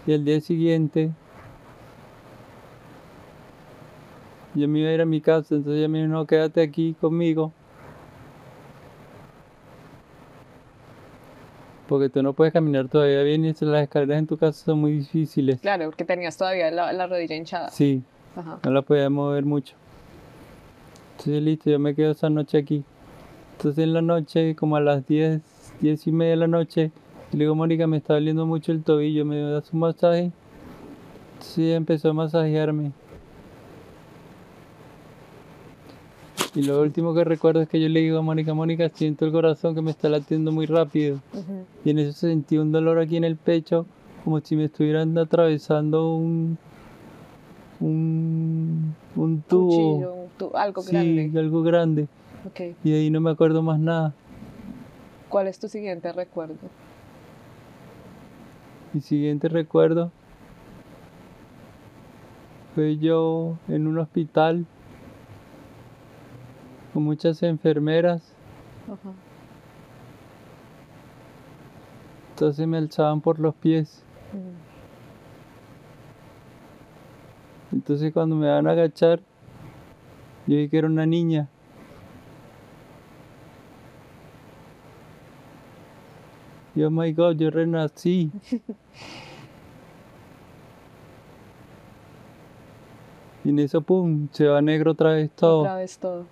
y 0.07 0.15
al 0.15 0.25
día 0.25 0.41
siguiente 0.41 1.11
yo 4.55 4.69
me 4.69 4.81
iba 4.81 4.91
a 4.91 4.93
ir 4.93 5.01
a 5.01 5.07
mi 5.07 5.21
casa, 5.21 5.55
entonces 5.55 5.79
ella 5.79 5.89
me 5.89 5.99
dijo, 5.99 6.11
no, 6.11 6.27
quédate 6.27 6.61
aquí 6.61 6.95
conmigo. 7.01 7.53
Porque 11.89 12.09
tú 12.09 12.23
no 12.23 12.33
puedes 12.33 12.53
caminar 12.53 12.89
todavía 12.89 13.23
bien 13.23 13.45
y 13.45 13.53
las 13.53 13.83
escaleras 13.83 14.19
en 14.19 14.27
tu 14.27 14.37
casa 14.37 14.65
son 14.65 14.81
muy 14.81 14.93
difíciles. 14.93 15.61
Claro, 15.61 15.87
porque 15.87 16.05
tenías 16.05 16.37
todavía 16.37 16.71
la, 16.71 16.93
la 16.93 17.07
rodilla 17.07 17.37
hinchada. 17.37 17.69
Sí, 17.71 18.03
Ajá. 18.37 18.59
no 18.63 18.71
la 18.71 18.83
podía 18.83 19.09
mover 19.09 19.45
mucho. 19.45 19.75
Entonces 21.13 21.43
listo, 21.43 21.71
yo 21.71 21.79
me 21.79 21.95
quedo 21.95 22.13
esa 22.13 22.29
noche 22.29 22.59
aquí. 22.59 22.85
Entonces 23.57 23.85
en 23.85 23.93
la 23.93 24.03
noche, 24.03 24.57
como 24.57 24.77
a 24.77 24.81
las 24.81 25.07
10, 25.07 25.41
10 25.83 26.07
y 26.07 26.13
media 26.13 26.31
de 26.31 26.37
la 26.37 26.47
noche, 26.47 26.91
le 27.33 27.41
digo, 27.41 27.55
Mónica, 27.55 27.87
me 27.87 27.97
está 27.99 28.15
doliendo 28.15 28.47
mucho 28.47 28.73
el 28.73 28.83
tobillo, 28.83 29.25
¿me 29.25 29.39
das 29.41 29.73
un 29.73 29.81
masaje? 29.81 30.31
Ella 31.59 31.75
empezó 31.77 32.11
a 32.11 32.13
masajearme. 32.13 32.93
Y 36.55 36.63
lo 36.63 36.81
último 36.83 37.15
que 37.15 37.25
recuerdo 37.25 37.63
es 37.63 37.69
que 37.69 37.81
yo 37.81 37.89
le 37.89 38.01
digo 38.01 38.19
a 38.19 38.23
Mónica, 38.23 38.55
Mónica, 38.55 38.89
siento 38.91 39.25
el 39.25 39.33
corazón 39.33 39.75
que 39.75 39.83
me 39.83 39.91
está 39.91 40.09
latiendo 40.09 40.53
muy 40.53 40.67
rápido. 40.67 41.17
Ujú. 41.33 41.65
Y 41.85 41.91
en 41.91 41.99
eso 41.99 42.13
sentí 42.13 42.59
un 42.59 42.71
dolor 42.73 42.99
aquí 43.01 43.17
en 43.17 43.25
el 43.25 43.37
pecho, 43.37 43.87
como 44.23 44.39
si 44.41 44.55
me 44.55 44.65
estuvieran 44.65 45.17
atravesando 45.19 46.15
un, 46.15 46.59
un, 47.81 48.95
un 49.17 49.43
tubo. 49.43 49.67
Cuchillo, 49.97 50.15
un 50.15 50.29
tu- 50.39 50.57
algo 50.57 50.83
sí, 50.83 50.93
grande. 50.93 51.39
algo 51.41 51.63
grande. 51.63 52.09
Ok. 52.47 52.61
Y 52.85 52.91
de 52.91 52.97
ahí 52.99 53.11
no 53.11 53.21
me 53.21 53.31
acuerdo 53.31 53.63
más 53.63 53.81
nada. 53.81 54.15
¿Cuál 55.33 55.49
es 55.49 55.59
tu 55.59 55.67
siguiente 55.67 56.13
recuerdo? 56.13 56.59
Mi 58.93 59.01
siguiente 59.01 59.49
recuerdo 59.49 60.13
fue 62.75 62.99
yo 62.99 63.57
en 63.67 63.87
un 63.87 63.99
hospital 63.99 64.67
con 66.93 67.05
muchas 67.05 67.43
enfermeras. 67.43 68.35
Ajá. 68.85 69.15
Entonces 72.33 72.69
me 72.69 72.77
alzaban 72.77 73.23
por 73.23 73.39
los 73.39 73.55
pies. 73.55 74.03
Ujú. 74.35 74.53
Entonces 77.75 78.13
cuando 78.13 78.37
me 78.37 78.51
van 78.51 78.67
a 78.67 78.73
agachar, 78.73 79.21
yo 80.47 80.59
vi 80.59 80.69
que 80.69 80.77
era 80.77 80.89
una 80.89 81.07
niña. 81.07 81.49
Y 86.75 86.83
oh 86.83 86.91
my 86.91 87.13
god, 87.13 87.37
yo 87.37 87.51
renací. 87.51 88.31
y 93.45 93.51
en 93.51 93.59
eso, 93.59 93.83
pum, 93.83 94.29
se 94.33 94.47
va 94.47 94.63
negro 94.63 94.93
otra 94.93 95.13
vez 95.13 95.31
todo. 95.33 95.61
Otra 95.61 95.77
vez 95.77 95.99
todo. 95.99 96.25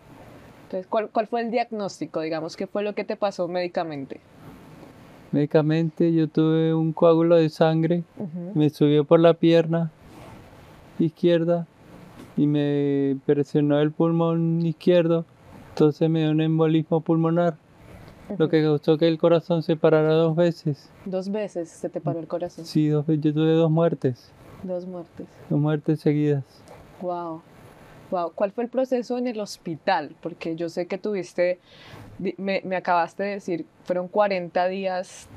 Entonces, 0.65 0.87
¿cuál, 0.87 1.11
¿cuál 1.11 1.27
fue 1.27 1.41
el 1.43 1.51
diagnóstico, 1.51 2.21
digamos? 2.21 2.57
¿Qué 2.57 2.67
fue 2.67 2.83
lo 2.83 2.95
que 2.95 3.05
te 3.05 3.17
pasó 3.17 3.49
médicamente? 3.49 4.21
Médicamente 5.33 6.13
yo 6.13 6.29
tuve 6.29 6.75
un 6.75 6.93
coágulo 6.93 7.37
de 7.37 7.49
sangre, 7.51 8.03
me 8.55 8.69
subió 8.69 9.05
por 9.05 9.21
la 9.21 9.35
pierna 9.35 9.93
izquierda 10.99 11.69
y 12.37 12.49
me 12.49 13.17
presionó 13.27 13.79
el 13.81 13.93
pulmón 13.93 14.67
izquierdo, 14.67 15.25
entonces 15.69 16.11
me 16.11 16.21
dio 16.21 16.33
un 16.33 16.41
embolismo 16.41 17.01
pulmonar, 17.01 17.57
lo 18.39 18.49
que 18.49 18.63
causó 18.63 18.99
que 18.99 19.09
el 19.09 19.19
corazón 19.19 19.63
se 19.63 19.77
parara 19.77 20.13
dos 20.13 20.37
veces. 20.37 20.89
Dos 21.05 21.31
veces 21.31 21.69
se 21.69 21.89
te 21.89 22.01
paró 22.01 22.19
el 22.21 22.27
corazón. 22.27 22.65
Sí, 22.65 22.89
dos 22.89 23.05
yo 23.09 23.33
tuve 23.35 23.53
dos 23.53 23.71
muertes, 23.71 24.31
Dos 24.63 24.87
muertes. 24.87 25.27
dos 25.49 25.59
muertes 25.59 26.01
seguidas. 26.01 26.45
Wow. 27.01 27.43
Wow. 28.11 28.33
¿Cuál 28.35 28.51
fue 28.53 28.65
el 28.65 28.71
proceso 28.71 29.17
en 29.19 29.27
el 29.29 29.41
hospital? 29.41 30.15
Porque 30.21 30.57
yo 30.57 30.69
sé 30.69 30.87
que 30.87 30.99
tuviste, 30.99 31.61
me, 32.37 32.61
me 32.65 32.77
acabaste 32.77 33.23
de 33.23 33.31
decir, 33.31 33.67
fueron 33.85 34.09
40 34.09 34.67
días 34.69 35.29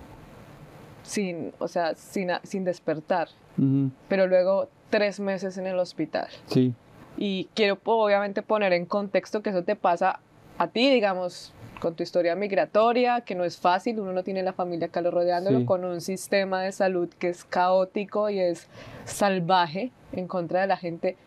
sin, 1.04 1.54
o 1.60 1.68
sea, 1.68 1.96
sin, 1.96 2.30
sin 2.44 2.64
despertar, 2.64 3.28
Ujú, 3.58 3.92
pero 4.08 4.26
luego 4.28 4.70
tres 4.90 5.20
meses 5.20 5.58
en 5.58 5.68
el 5.68 5.78
hospital. 5.80 6.28
Sí, 6.48 6.74
Y 7.18 7.46
quiero 7.54 7.78
obviamente 7.84 8.42
poner 8.42 8.74
en 8.74 8.86
contexto 8.86 9.42
que 9.42 9.50
eso 9.52 9.64
te 9.64 9.76
pasa 9.76 10.20
a 10.58 10.68
ti, 10.68 10.90
digamos, 10.90 11.54
con 11.84 11.96
tu 11.96 12.02
historia 12.04 12.34
migratoria, 12.36 13.22
que 13.22 13.36
no 13.36 13.44
es 13.44 13.58
fácil, 13.58 14.00
uno 14.00 14.14
no 14.14 14.24
tiene 14.24 14.42
la 14.42 14.54
familia 14.54 14.88
acá 14.88 15.02
lo 15.02 15.12
rodeándolo, 15.12 15.60
Sí. 15.60 15.66
con 15.66 15.84
un 15.84 16.00
sistema 16.00 16.62
de 16.62 16.72
salud 16.72 17.10
que 17.20 17.28
es 17.28 17.44
caótico 17.44 18.30
y 18.30 18.40
es 18.40 18.70
salvaje 19.04 19.92
en 20.14 20.28
contra 20.30 20.62
de 20.62 20.68
la 20.68 20.78
gente. 20.78 21.18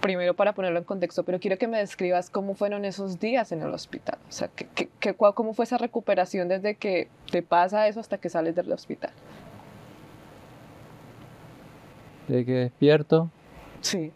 Primero 0.00 0.34
para 0.34 0.54
ponerlo 0.54 0.78
en 0.78 0.84
contexto, 0.84 1.22
pero 1.22 1.38
quiero 1.38 1.56
que 1.56 1.68
me 1.68 1.78
describas 1.78 2.30
cómo 2.30 2.54
fueron 2.54 2.84
esos 2.84 3.20
días 3.20 3.52
en 3.52 3.62
el 3.62 3.72
hospital. 3.72 4.18
O 4.28 4.32
sea, 4.32 4.48
que, 4.48 4.66
que- 4.66 4.88
que- 4.98 5.14
cómo 5.14 5.54
fue 5.54 5.64
esa 5.66 5.78
recuperación 5.78 6.48
desde 6.48 6.74
que 6.74 7.08
te 7.30 7.42
pasa 7.42 7.86
eso 7.86 8.00
hasta 8.00 8.18
que 8.18 8.28
sales 8.28 8.54
del 8.56 8.72
hospital. 8.72 9.12
desde 12.26 12.44
que 12.44 12.52
despierto, 12.52 13.28
Sí. 13.80 14.12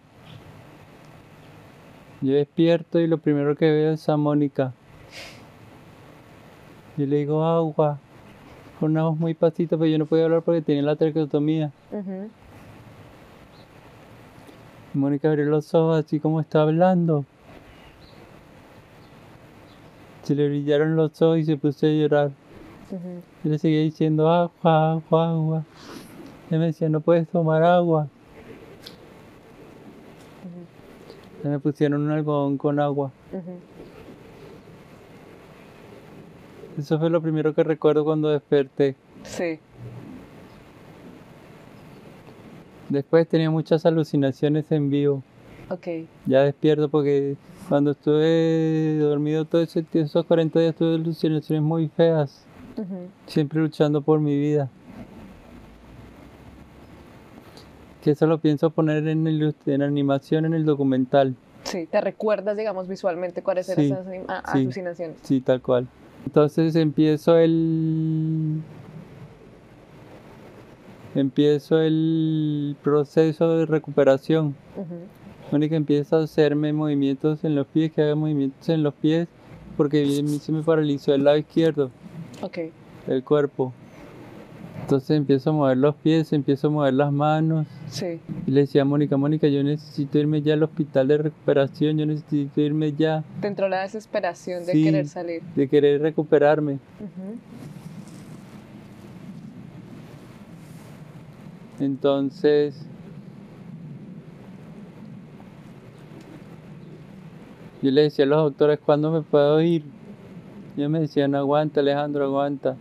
yo 2.21 2.33
despierto 2.35 2.99
y 3.01 3.07
lo 3.09 3.19
primero 3.19 3.57
que 3.57 3.71
veo 3.71 3.93
es 3.93 4.09
a 4.09 4.17
Mónica. 4.17 4.73
Yo 6.97 7.07
le 7.07 7.17
digo 7.17 7.45
agua, 7.45 7.99
con 8.79 8.93
una 8.93 9.05
voz 9.05 9.19
muy 9.19 9.35
pasita, 9.35 9.77
pero 9.77 9.91
yo 9.91 9.99
no 9.99 10.07
podía 10.07 10.25
hablar 10.25 10.43
porque 10.43 10.63
tenía 10.63 10.83
la 10.83 10.97
traqueotomía. 10.97 11.73
Ujú. 11.91 12.31
Mónica 14.95 15.29
abrió 15.29 15.47
los 15.47 15.75
ojos 15.75 16.05
así 16.05 16.21
como 16.21 16.41
está 16.41 16.63
hablando. 16.63 17.25
Se 20.23 20.37
le 20.37 20.49
brillaron 20.49 20.95
los 20.95 21.21
ojos 21.21 21.39
y 21.39 21.45
se 21.45 21.57
puso 21.57 21.87
a 21.87 21.89
llorar. 21.91 22.31
Yo 23.43 23.51
le 23.51 23.59
seguía 23.59 23.81
diciendo 23.81 24.31
agua, 24.31 24.93
agua, 24.93 25.31
agua. 25.31 25.65
Ella 26.49 26.59
me 26.61 26.67
decía, 26.67 26.89
no 26.89 27.01
puedes 27.01 27.29
tomar 27.29 27.65
agua. 27.65 28.09
Ya 31.43 31.51
me 31.51 31.59
pusieron 31.59 32.03
un 32.03 32.11
algodón 32.13 32.57
con 32.57 32.79
agua. 32.79 33.11
Eso 36.79 36.99
fue 36.99 37.09
lo 37.11 37.21
primero 37.23 37.55
que 37.55 37.63
recuerdo 37.63 38.05
cuando 38.05 38.29
desperté. 38.31 38.97
Sí. 39.23 39.59
Después 42.89 43.27
tenía 43.29 43.51
muchas 43.51 43.87
alucinaciones 43.87 44.71
en 44.73 44.91
vivo. 44.91 45.23
Ok. 45.71 45.87
Ya 46.27 46.43
despierto 46.43 46.89
porque 46.89 47.37
cuando 47.69 47.93
estuve 47.93 48.99
dormido 48.99 49.45
todo 49.47 49.63
ese 49.63 49.83
tiempo, 49.83 50.07
esos 50.09 50.27
40 50.27 50.61
días 50.61 50.75
tuve 50.75 50.95
alucinaciones 50.97 51.63
muy 51.63 51.89
feas. 51.89 52.45
Siempre 53.27 53.61
luchando 53.61 54.03
por 54.03 54.19
mi 54.21 54.37
vida. 54.37 54.69
Que 58.03 58.11
eso 58.11 58.27
lo 58.27 58.39
pienso 58.39 58.69
poner 58.71 59.07
en, 59.09 59.25
ilus- 59.25 59.55
en 59.67 59.81
animación 59.81 60.45
en 60.45 60.53
el 60.55 60.65
documental. 60.67 61.35
Sí, 61.63 61.87
¿te 61.87 62.01
recuerdas, 62.03 62.57
digamos, 62.59 62.87
visualmente 62.89 63.43
cuáles 63.43 63.69
eran 63.71 63.85
Sí, 63.87 63.93
esas 63.93 64.07
sí. 64.07 64.21
alucinaciones? 64.45 65.17
Sí, 65.23 65.41
tal 65.41 65.63
cual. 65.63 65.87
Entonces 66.27 66.75
empiezo 66.77 67.37
el. 67.37 68.63
Empiezo 71.15 71.79
el 71.81 72.77
proceso 72.83 73.57
de 73.57 73.67
recuperación. 73.67 74.57
Ujú. 74.77 74.95
Mónica 75.53 75.77
empieza 75.77 76.17
a 76.17 76.25
hacerme 76.25 76.73
movimientos 76.73 77.45
en 77.45 77.55
los 77.55 77.67
pies, 77.69 77.93
que 77.93 78.03
haga 78.03 78.15
movimientos 78.17 78.69
en 78.69 78.83
los 78.83 78.95
pies, 78.95 79.29
porque 79.77 80.05
se 80.41 80.51
me 80.51 80.63
paralizó 80.63 81.15
el 81.15 81.25
lado 81.25 81.37
izquierdo. 81.37 81.91
Ok. 82.43 82.59
el 83.07 83.23
cuerpo. 83.23 83.73
Entonces 84.83 85.17
empiezo 85.17 85.51
a 85.51 85.53
mover 85.55 85.77
los 85.79 85.95
pies, 85.97 86.33
empiezo 86.33 86.67
a 86.67 86.71
mover 86.71 86.95
las 86.95 87.11
manos. 87.11 87.67
Sí. 87.89 88.21
Y 88.47 88.51
le 88.51 88.61
decía 88.63 88.83
a 88.83 88.85
Mónica, 88.85 89.17
Mónica, 89.17 89.49
yo 89.49 89.63
necesito 89.63 90.19
irme 90.19 90.43
ya 90.43 90.55
al 90.55 90.63
hospital 90.63 91.09
de 91.09 91.19
recuperación, 91.19 91.97
yo 91.97 92.05
necesito 92.07 92.61
irme 92.61 92.93
ya 92.93 93.25
Te 93.41 93.47
entró 93.49 93.69
la 93.69 93.81
desesperación 93.83 94.67
de 94.67 94.73
Sí. 94.73 94.85
querer 94.85 95.07
salir. 95.09 95.43
de 95.55 95.69
querer 95.69 96.03
recuperarme. 96.03 96.79
Entonces, 101.81 102.75
yo 107.83 107.91
le 107.91 108.03
decía 108.03 108.25
a 108.25 108.29
los 108.29 108.39
doctores, 108.43 108.79
¿cuándo 108.85 109.11
me 109.11 109.23
puedo 109.23 109.61
ir? 109.61 109.85
Y 110.77 110.81
ellos 110.81 110.91
me 110.91 111.01
decían, 111.01 111.35
aguanta 111.35 111.81
Alejandro, 111.81 112.25
aguanta. 112.25 112.77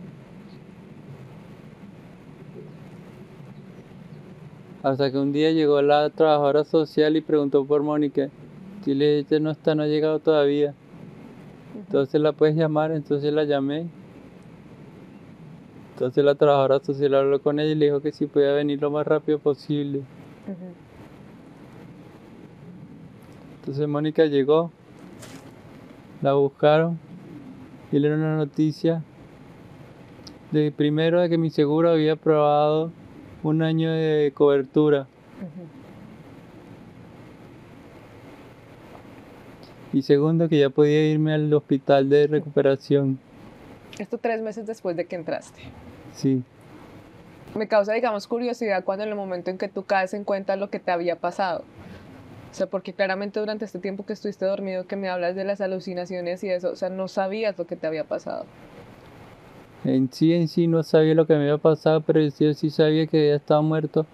Hasta 4.84 5.10
que 5.10 5.16
un 5.16 5.32
día 5.32 5.50
llegó 5.50 5.80
la 5.80 6.10
trabajadora 6.10 6.62
social 6.62 7.16
y 7.16 7.22
preguntó 7.22 7.64
por 7.64 7.82
Mónica. 7.82 8.28
Y 8.84 8.92
le 8.92 9.16
dije, 9.16 9.36
ella 9.36 9.40
no 9.40 9.50
está, 9.50 9.74
no 9.74 9.82
ha 9.82 9.86
llegado 9.86 10.18
todavía. 10.18 10.74
Entonces 11.74 12.20
la 12.20 12.32
puedes 12.32 12.54
llamar, 12.54 12.92
entonces 12.92 13.32
la 13.32 13.44
llamé. 13.44 13.88
Entonces 15.94 16.22
la 16.22 16.34
trabajadora 16.34 16.80
social 16.80 17.14
habló 17.14 17.40
con 17.40 17.60
ella 17.60 17.72
y 17.72 17.76
le 17.76 17.86
dijo 17.86 18.02
que 18.02 18.12
si 18.12 18.26
podía 18.26 18.52
venir 18.52 18.82
lo 18.82 18.90
más 18.90 19.06
rápido 19.06 19.38
posible. 19.38 20.02
Entonces 23.60 23.88
Mónica 23.88 24.26
llegó, 24.26 24.70
la 26.20 26.34
buscaron 26.34 26.98
y 27.90 27.94
le 27.94 28.08
dieron 28.08 28.20
una 28.20 28.36
noticia 28.36 29.02
de 30.52 30.70
primero 30.72 31.22
de 31.22 31.30
que 31.30 31.38
mi 31.38 31.48
seguro 31.48 31.88
había 31.88 32.12
aprobado 32.12 32.92
un 33.44 33.62
año 33.62 33.92
de 33.92 34.32
cobertura 34.34 35.06
y 39.92 40.02
segundo 40.02 40.48
que 40.48 40.58
ya 40.58 40.70
podía 40.70 41.08
irme 41.08 41.32
al 41.34 41.52
hospital 41.54 42.08
de 42.08 42.26
recuperación. 42.26 43.18
Esto 43.98 44.18
tres 44.18 44.42
meses 44.42 44.66
después 44.66 44.96
de 44.96 45.06
que 45.06 45.14
entraste. 45.14 45.60
Sí, 46.14 46.42
Me 47.54 47.68
causa, 47.68 47.92
digamos, 47.92 48.26
curiosidad 48.26 48.82
cuando 48.82 49.04
en 49.04 49.10
el 49.10 49.16
momento 49.16 49.50
en 49.50 49.58
que 49.58 49.68
tú 49.68 49.84
caes 49.84 50.12
en 50.14 50.24
cuenta 50.24 50.56
lo 50.56 50.70
que 50.70 50.80
te 50.80 50.90
había 50.90 51.16
pasado. 51.16 51.64
O 52.50 52.54
sea, 52.54 52.66
porque 52.66 52.92
claramente 52.92 53.38
durante 53.38 53.64
este 53.64 53.78
tiempo 53.78 54.04
que 54.04 54.12
estuviste 54.12 54.44
dormido, 54.44 54.86
que 54.86 54.96
me 54.96 55.08
hablas 55.08 55.36
de 55.36 55.44
las 55.44 55.60
alucinaciones 55.60 56.42
y 56.42 56.48
eso, 56.50 56.70
o 56.70 56.76
sea, 56.76 56.88
no 56.88 57.06
sabías 57.06 57.56
lo 57.56 57.66
que 57.66 57.76
te 57.76 57.86
había 57.86 58.04
pasado. 58.04 58.46
En 59.84 60.10
sí, 60.10 60.32
en 60.32 60.48
sí 60.48 60.66
no 60.66 60.82
sabía 60.82 61.14
lo 61.14 61.26
que 61.26 61.34
me 61.34 61.40
había 61.40 61.58
pasado, 61.58 62.00
pero 62.00 62.20
yo 62.20 62.54
sí 62.54 62.70
sabía 62.70 63.06
que 63.06 63.18
había 63.18 63.36
estado 63.36 63.62
muerto, 63.62 64.06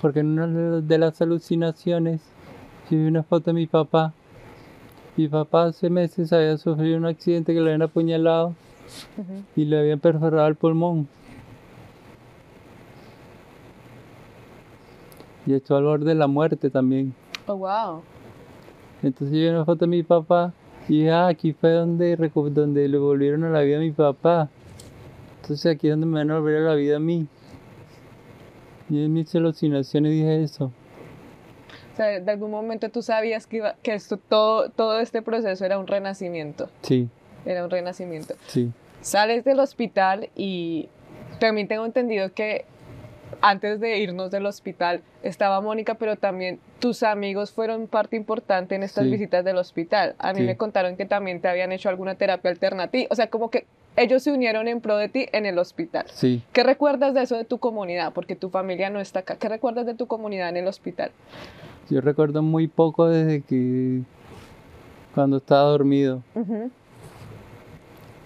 porque 0.00 0.18
en 0.20 0.36
una 0.38 0.80
de 0.80 0.98
las 0.98 1.22
alucinaciones 1.22 2.20
yo 2.90 2.98
vi 2.98 3.06
una 3.06 3.22
foto 3.22 3.50
de 3.50 3.54
mi 3.54 3.68
papá. 3.68 4.12
Mi 5.16 5.28
papá 5.28 5.66
hace 5.66 5.90
meses 5.90 6.32
había 6.32 6.58
sufrido 6.58 6.98
un 6.98 7.06
accidente 7.06 7.54
que 7.54 7.60
le 7.60 7.66
habían 7.66 7.82
apuñalado 7.82 8.54
y 9.54 9.64
le 9.64 9.78
habían 9.78 10.00
perforado 10.00 10.48
el 10.48 10.56
pulmón. 10.56 11.06
Y 15.46 15.54
echó 15.54 15.76
al 15.76 15.84
borde 15.84 16.06
de 16.06 16.14
la 16.16 16.26
muerte 16.26 16.68
también. 16.68 17.14
Oh, 17.46 17.56
wow. 17.56 18.02
Entonces 19.04 19.36
yo 19.36 19.42
vi 19.42 19.48
una 19.48 19.64
foto 19.64 19.84
de 19.84 19.88
mi 19.88 20.02
papá 20.02 20.52
y 20.88 20.98
dije, 20.98 21.12
ah, 21.12 21.28
aquí 21.28 21.52
fue 21.52 21.70
donde, 21.70 22.16
donde 22.16 22.88
le 22.88 22.98
volvieron 22.98 23.44
a 23.44 23.50
la 23.50 23.60
vida 23.60 23.76
a 23.76 23.80
mi 23.80 23.92
papá. 23.92 24.48
Entonces 25.42 25.74
aquí 25.74 25.88
es 25.88 25.92
donde 25.92 26.06
me 26.06 26.18
van 26.18 26.30
a 26.30 26.38
volver 26.38 26.56
a 26.58 26.70
la 26.70 26.74
vida 26.74 26.96
a 26.96 27.00
mí. 27.00 27.26
Y 28.88 29.04
en 29.04 29.12
mis 29.12 29.34
alucinaciones 29.34 30.12
dije 30.12 30.42
eso. 30.42 30.66
O 31.92 31.96
sea, 31.96 32.20
de 32.20 32.30
algún 32.30 32.50
momento 32.50 32.88
tú 32.88 33.02
sabías 33.02 33.46
que, 33.46 33.58
iba, 33.58 33.74
que 33.82 33.94
esto, 33.94 34.16
todo, 34.16 34.70
todo 34.70 35.00
este 35.00 35.20
proceso 35.20 35.64
era 35.64 35.78
un 35.78 35.86
renacimiento. 35.86 36.70
Sí. 36.82 37.08
Era 37.44 37.64
un 37.64 37.70
renacimiento. 37.70 38.34
Sí. 38.46 38.70
Sales 39.00 39.44
del 39.44 39.58
hospital 39.60 40.30
y 40.36 40.88
también 41.40 41.68
tengo 41.68 41.84
entendido 41.84 42.32
que 42.32 42.64
antes 43.40 43.80
de 43.80 43.98
irnos 43.98 44.30
del 44.30 44.46
hospital 44.46 45.02
estaba 45.22 45.60
Mónica, 45.60 45.94
pero 45.94 46.16
también 46.16 46.60
tus 46.78 47.02
amigos 47.02 47.50
fueron 47.50 47.88
parte 47.88 48.14
importante 48.16 48.74
en 48.76 48.84
estas 48.84 49.04
Sí. 49.04 49.10
visitas 49.10 49.44
del 49.44 49.56
hospital. 49.56 50.14
A 50.18 50.32
mí 50.32 50.40
Sí. 50.40 50.44
me 50.46 50.56
contaron 50.56 50.96
que 50.96 51.04
también 51.04 51.40
te 51.40 51.48
habían 51.48 51.72
hecho 51.72 51.88
alguna 51.88 52.14
terapia 52.14 52.50
alternativa. 52.50 53.08
O 53.10 53.14
sea, 53.16 53.28
como 53.28 53.50
que 53.50 53.66
ellos 53.96 54.22
se 54.22 54.32
unieron 54.32 54.68
en 54.68 54.80
pro 54.80 54.96
de 54.96 55.08
ti 55.08 55.26
en 55.32 55.46
el 55.46 55.58
hospital. 55.58 56.06
Sí. 56.12 56.42
¿Qué 56.52 56.62
recuerdas 56.62 57.14
de 57.14 57.22
eso 57.22 57.36
de 57.36 57.44
tu 57.44 57.58
comunidad? 57.58 58.12
Porque 58.12 58.36
tu 58.36 58.48
familia 58.50 58.90
no 58.90 59.00
está 59.00 59.20
acá. 59.20 59.36
¿Qué 59.36 59.48
recuerdas 59.48 59.86
de 59.86 59.94
tu 59.94 60.06
comunidad 60.06 60.48
en 60.48 60.56
el 60.58 60.66
hospital? 60.66 61.10
Yo 61.90 62.00
recuerdo 62.00 62.42
muy 62.42 62.68
poco 62.68 63.08
desde 63.08 63.42
que 63.42 64.00
cuando 65.14 65.38
estaba 65.38 65.62
dormido, 65.64 66.22
Ujú. 66.34 66.70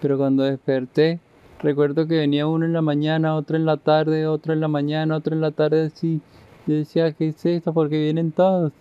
pero 0.01 0.19
cuando 0.19 0.45
desperté, 0.45 1.19
recuerdo 1.61 2.07
que 2.07 2.17
venía 2.19 2.47
uno 2.47 2.65
en 2.65 2.73
la 2.73 2.83
mañana, 2.83 3.35
otro 3.35 3.57
en 3.57 3.65
la 3.67 3.77
tarde, 3.77 4.27
otro 4.27 4.53
en 4.53 4.61
la 4.61 4.69
mañana, 4.69 5.17
otro 5.17 5.35
en 5.35 5.41
la 5.41 5.51
tarde, 5.51 5.87
así. 5.87 6.21
Yo 6.67 6.75
decía, 6.77 7.11
¿qué 7.13 7.29
es 7.29 7.45
esto? 7.47 7.73
Porque 7.73 7.99
vienen 7.99 8.31
todos. 8.31 8.73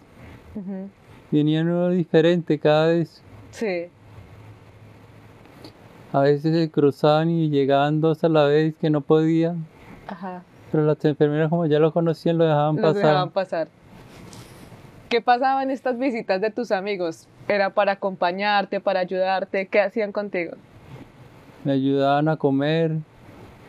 Ujú. 0.56 0.90
Venían 1.32 1.68
uno 1.68 1.90
diferente 1.90 2.60
cada 2.60 2.88
vez. 2.88 3.22
Sí. 3.52 3.86
A 6.16 6.22
veces 6.22 6.56
se 6.56 6.72
cruzaban 6.72 7.30
y 7.30 7.50
llegaban 7.50 8.00
dos 8.00 8.24
a 8.24 8.30
la 8.30 8.46
vez 8.46 8.74
que 8.80 8.90
no 8.90 9.02
podían, 9.02 9.66
Ajá. 10.08 10.44
pero 10.72 10.86
las 10.86 11.04
enfermeras 11.04 11.50
como 11.50 11.66
ya 11.66 11.78
lo 11.78 11.92
conocían 11.92 12.38
lo 12.38 12.46
dejaban 12.46 12.78
Los 12.78 12.84
pasar. 12.94 12.96
dejaban 12.96 13.30
pasar. 13.32 13.68
¿Qué 15.10 15.20
pasaba 15.20 15.62
en 15.62 15.72
estas 15.72 16.00
visitas 16.00 16.40
de 16.40 16.52
tus 16.52 16.72
amigos? 16.72 17.28
¿Era 17.50 17.72
para 17.72 17.92
acompañarte, 17.92 18.80
para 18.80 19.02
ayudarte? 19.02 19.68
¿Qué 19.68 19.82
hacían 19.82 20.14
contigo? 20.14 20.54
Me 21.66 21.74
ayudaban 21.74 22.30
a 22.30 22.38
comer, 22.38 22.94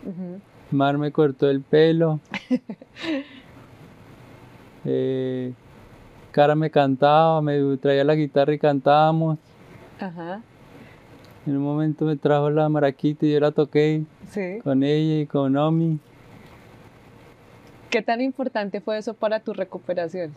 Ujú. 0.04 0.40
Mar 0.70 0.98
me 0.98 1.10
cortó 1.10 1.50
el 1.50 1.62
pelo. 1.62 2.20
Eh, 4.88 5.52
Cara 6.30 6.54
me 6.54 6.70
cantaba, 6.70 7.42
me 7.42 7.76
traía 7.78 8.04
la 8.04 8.14
guitarra 8.14 8.52
y 8.52 8.58
cantábamos. 8.60 9.36
Ajá. 9.98 10.42
En 11.46 11.56
un 11.56 11.62
momento 11.62 12.04
me 12.04 12.16
trajo 12.16 12.50
la 12.50 12.68
maraquita 12.68 13.24
y 13.26 13.32
yo 13.32 13.40
la 13.40 13.52
toqué 13.52 14.02
Sí. 14.30 14.58
con 14.64 14.82
ella 14.82 15.20
y 15.20 15.26
con 15.26 15.56
Omi. 15.56 15.98
¿Qué 17.90 18.02
tan 18.02 18.20
importante 18.20 18.80
fue 18.80 18.98
eso 18.98 19.14
para 19.14 19.40
tu 19.40 19.52
recuperación? 19.52 20.32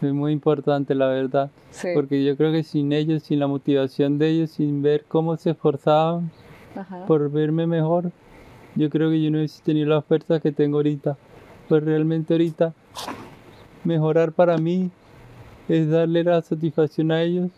Fue 0.00 0.12
muy 0.12 0.32
importante, 0.32 0.94
la 0.94 1.06
verdad. 1.06 1.50
Sí. 1.70 1.88
Porque 1.94 2.24
yo 2.24 2.36
creo 2.36 2.50
que 2.52 2.64
sin 2.64 2.92
ellos, 2.92 3.22
sin 3.22 3.38
la 3.38 3.46
motivación 3.46 4.18
de 4.18 4.28
ellos, 4.28 4.50
sin 4.50 4.82
ver 4.82 5.04
cómo 5.06 5.36
se 5.36 5.50
esforzaban 5.50 6.30
Ajá. 6.74 7.04
por 7.06 7.30
verme 7.30 7.66
mejor, 7.66 8.10
yo 8.74 8.90
creo 8.90 9.10
que 9.10 9.22
yo 9.22 9.30
no 9.30 9.38
hubiese 9.38 9.62
tenido 9.62 9.88
la 9.88 10.02
fuerza 10.02 10.40
que 10.40 10.50
tengo 10.52 10.78
ahorita. 10.78 11.16
Pues 11.68 11.84
realmente 11.84 12.34
ahorita 12.34 12.72
mejorar 13.84 14.32
para 14.32 14.58
mí 14.58 14.90
es 15.68 15.88
darle 15.88 16.24
la 16.24 16.42
satisfacción 16.42 17.12
a 17.12 17.22
ellos 17.22 17.50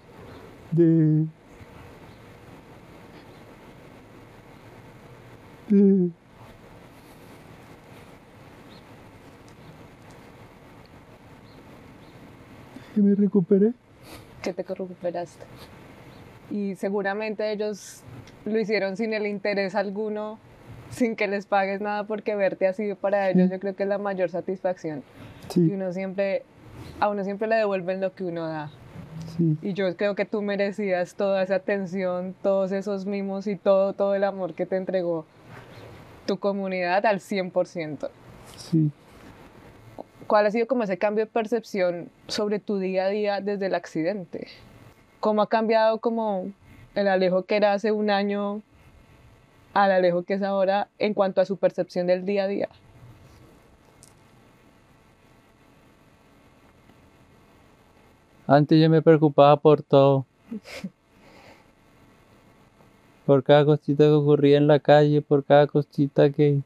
de, 0.73 1.25
de 5.73 6.11
que 12.95 13.01
me 13.01 13.15
recuperé. 13.15 13.73
que 14.43 14.53
te 14.53 14.63
recuperaste. 14.63 15.45
Y 16.51 16.75
seguramente 16.75 17.51
ellos 17.51 18.03
lo 18.45 18.59
hicieron 18.59 18.97
sin 18.97 19.15
el 19.15 19.27
interés 19.27 19.75
alguno, 19.75 20.39
sin 20.91 21.17
que 21.17 21.27
les 21.27 21.47
pagues 21.47 21.81
nada, 21.81 22.05
porque 22.05 22.35
verte 22.35 22.67
ha 22.67 22.73
sido 22.75 22.97
para 22.97 23.31
ellos, 23.31 23.51
yo 23.51 23.59
creo 23.59 23.75
que 23.75 23.85
es 23.85 23.89
la 23.89 23.99
mayor 23.99 24.29
satisfacción. 24.29 25.03
Y 25.55 25.71
uno 25.71 25.93
siempre, 25.93 26.43
a 27.01 27.09
uno 27.09 27.25
siempre 27.25 27.49
le 27.49 27.57
devuelven 27.57 28.01
lo 28.01 28.15
que 28.15 28.25
uno 28.25 28.47
da. 28.47 28.71
sí, 29.37 29.57
Y 29.63 29.73
yo 29.73 29.97
creo 29.97 30.15
que 30.15 30.27
tú 30.27 30.43
merecías 30.43 31.15
toda 31.15 31.43
esa 31.43 31.55
atención, 31.57 32.35
todos 32.43 32.73
esos 32.73 33.07
mimos 33.07 33.47
y 33.47 33.57
todo, 33.57 33.95
todo 33.95 34.15
el 34.15 34.25
amor 34.25 34.53
que 34.53 34.67
te 34.67 34.77
entregó 34.77 35.25
tu 36.27 36.39
comunidad 36.39 37.05
al 37.07 37.21
100%. 37.21 38.11
sí. 38.57 38.91
¿Cuál 40.27 40.47
ha 40.47 40.51
sido 40.51 40.67
como 40.67 40.85
ese 40.85 40.97
cambio 40.97 41.27
de 41.27 41.31
percepción 41.31 42.09
sobre 42.27 42.59
tu 42.59 42.79
día 42.79 43.05
a 43.05 43.09
día 43.09 43.41
desde 43.41 43.67
el 43.67 43.75
accidente? 43.75 44.49
¿Cómo 45.21 45.43
ha 45.43 45.49
cambiado 45.49 45.99
como 45.99 46.51
el 46.95 47.09
Alejo 47.09 47.43
que 47.43 47.57
era 47.57 47.75
hace 47.75 47.93
un 47.93 48.09
año 48.09 48.63
al 49.75 49.93
Alejo 49.93 50.23
que 50.23 50.35
es 50.35 50.43
ahora 50.43 50.89
en 50.99 51.13
cuanto 51.13 51.41
a 51.41 51.45
su 51.45 51.59
percepción 51.59 52.07
del 52.07 52.25
día 52.25 52.45
a 52.45 52.47
día? 52.47 52.69
Antes 58.47 58.81
yo 58.81 58.89
me 58.89 59.03
preocupaba 59.03 59.57
por 59.57 59.83
todo. 59.83 60.25
Por 63.27 63.43
cada 63.45 63.65
cosita 63.65 64.05
que 64.05 64.11
ocurría 64.11 64.59
en 64.59 64.67
la 64.67 64.79
calle, 64.79 65.23
por 65.23 65.45
cada 65.45 65.67
cosita 65.67 66.31
que, 66.31 66.61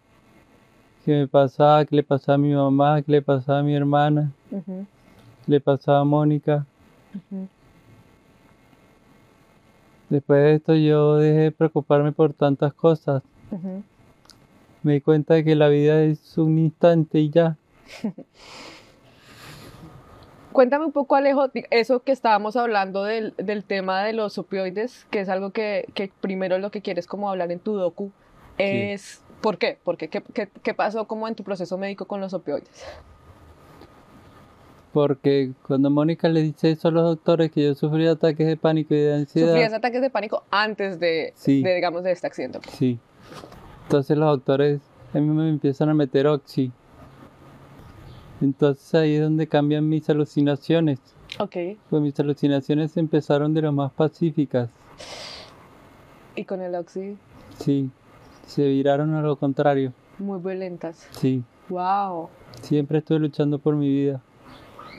que 1.05 1.13
me 1.13 1.29
pasaba, 1.29 1.85
que 1.85 1.97
le 1.97 2.03
pasaba 2.03 2.37
a 2.37 2.39
mi 2.39 2.55
mamá, 2.55 3.03
que 3.03 3.13
le 3.13 3.23
pasaba 3.23 3.59
a 3.59 3.63
mi 3.63 3.75
hermana, 3.75 4.33
que 4.51 5.51
le 5.53 5.61
pasaba 5.61 6.01
a 6.01 6.05
Mónica. 6.05 6.67
Después 10.09 10.43
de 10.43 10.55
esto 10.55 10.75
yo 10.75 11.17
dejé 11.17 11.39
de 11.41 11.51
preocuparme 11.51 12.13
por 12.13 12.33
tantas 12.33 12.73
cosas. 12.73 13.23
Me 14.83 14.95
di 14.95 15.01
cuenta 15.01 15.35
de 15.35 15.45
que 15.45 15.57
la 15.57 15.69
vida 15.69 16.03
es 16.05 16.39
un 16.39 16.59
instante 16.59 17.19
y 17.19 17.31
ya. 17.31 17.57
Cuéntame 20.57 20.87
un 20.87 20.93
poco, 20.93 21.17
Alejo, 21.17 21.51
eso 21.71 22.01
que 22.01 22.13
estábamos 22.13 22.57
hablando 22.57 23.05
del, 23.05 23.35
del 23.37 23.63
tema 23.63 24.03
de 24.03 24.15
los 24.15 24.39
opioides, 24.39 25.05
que 25.11 25.21
es 25.21 25.29
algo 25.29 25.51
que, 25.51 25.85
que 25.93 26.11
primero 26.23 26.59
lo 26.59 26.71
que 26.71 26.81
quieres 26.81 27.07
como 27.07 27.29
hablar 27.29 27.53
en 27.53 27.59
tu 27.59 27.75
docu, 27.75 28.11
es 28.57 29.21
¿por 29.43 29.59
qué? 29.59 29.77
¿Por 29.85 29.99
qué? 29.99 30.09
¿Qué, 30.09 30.23
qué, 30.33 30.49
qué 30.63 30.73
pasó 30.73 31.07
como 31.07 31.29
en 31.29 31.35
tu 31.35 31.45
proceso 31.45 31.77
médico 31.77 32.07
con 32.07 32.23
los 32.23 32.33
opioides? 32.33 32.71
Porque 34.95 35.53
cuando 35.67 35.91
Mónica 35.91 36.27
le 36.31 36.41
dice 36.41 36.71
eso 36.71 36.89
a 36.89 36.91
los 36.91 37.03
doctores 37.05 37.53
que 37.53 37.63
yo 37.63 37.75
sufría 37.75 38.13
ataques 38.13 38.47
de 38.47 38.57
pánico 38.57 38.95
y 38.95 39.01
de 39.01 39.13
ansiedad. 39.15 39.49
Sufrías 39.49 39.75
ataques 39.75 40.01
de 40.01 40.09
pánico 40.09 40.43
antes 40.51 40.99
de, 40.99 41.35
Sí. 41.37 41.63
de, 41.63 41.75
digamos, 41.75 42.03
de 42.03 42.13
este 42.13 42.29
accidente. 42.29 42.61
Sí. 42.73 42.99
Entonces 43.83 44.17
los 44.17 44.31
doctores 44.31 44.81
a 45.13 45.19
mí 45.19 45.29
me 45.29 45.51
empiezan 45.51 45.91
a 45.91 45.95
meter 45.95 46.27
oxi. 46.27 46.73
Entonces 48.41 48.95
ahí 48.95 49.15
es 49.15 49.23
donde 49.23 49.47
cambian 49.47 49.89
mis 49.89 50.09
alucinaciones. 50.11 50.99
Ok. 51.39 51.57
Pues 51.91 52.03
mis 52.03 52.19
alucinaciones 52.21 52.97
empezaron 52.97 53.55
de 53.55 53.63
lo 53.63 53.73
más 53.73 53.93
pacíficas. 53.93 54.69
Y 56.35 56.45
con 56.45 56.61
el 56.61 56.75
oxi, 56.75 57.17
Sí. 57.59 57.91
Se 58.47 58.67
viraron 58.69 59.15
a 59.15 59.23
lo 59.23 59.37
contrario. 59.37 59.93
muy 60.19 60.39
violentas. 60.41 61.07
Sí. 61.13 61.43
Wow. 61.69 62.29
Siempre 62.63 62.99
estuve 62.99 63.19
luchando 63.19 63.59
por 63.59 63.75
mi 63.75 63.89
vida. 63.89 64.21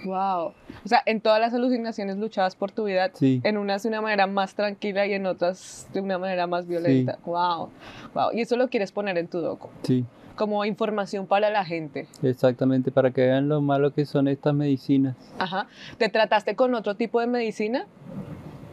Wow. 0.05 0.53
O 0.85 0.87
sea, 0.87 1.01
en 1.05 1.21
todas 1.21 1.39
las 1.39 1.53
alucinaciones 1.53 2.17
luchabas 2.17 2.55
por 2.55 2.71
tu 2.71 2.83
vida, 2.85 3.09
Sí. 3.13 3.41
en 3.43 3.57
unas 3.57 3.81
de 3.83 3.89
una 3.89 4.01
manera 4.01 4.27
más 4.27 4.53
tranquila 4.53 5.07
y 5.07 5.13
en 5.13 5.25
otras 5.25 5.87
de 5.93 6.01
una 6.01 6.17
manera 6.19 6.45
más 6.45 6.67
violenta. 6.67 7.17
Wow. 7.25 7.69
Wow. 8.13 8.29
Y 8.33 8.41
eso 8.41 8.57
lo 8.57 8.67
quieres 8.67 8.91
poner 8.91 9.17
en 9.17 9.27
tu 9.27 9.39
docu. 9.39 9.69
Sí. 9.83 10.05
Como 10.37 10.63
información 10.63 11.27
para 11.27 11.49
la 11.49 11.65
gente. 11.65 12.07
Exactamente, 12.23 12.91
para 12.91 13.11
que 13.11 13.21
vean 13.21 13.49
lo 13.49 13.59
malo 13.59 13.91
que 13.93 14.05
son 14.05 14.29
estas 14.29 14.53
medicinas. 14.53 15.17
Ajá. 15.39 15.67
¿Te 15.97 16.07
trataste 16.07 16.55
con 16.55 16.73
otro 16.75 16.95
tipo 16.95 17.19
de 17.19 17.27
medicina? 17.27 17.85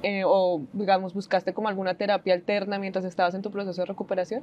Eh, 0.04 0.22
o, 0.26 0.60
digamos, 0.74 1.14
buscaste 1.14 1.52
como 1.54 1.68
alguna 1.68 1.94
terapia 1.94 2.34
alterna 2.34 2.78
mientras 2.78 3.04
estabas 3.06 3.34
en 3.34 3.42
tu 3.42 3.50
proceso 3.50 3.80
de 3.82 3.86
recuperación? 3.86 4.42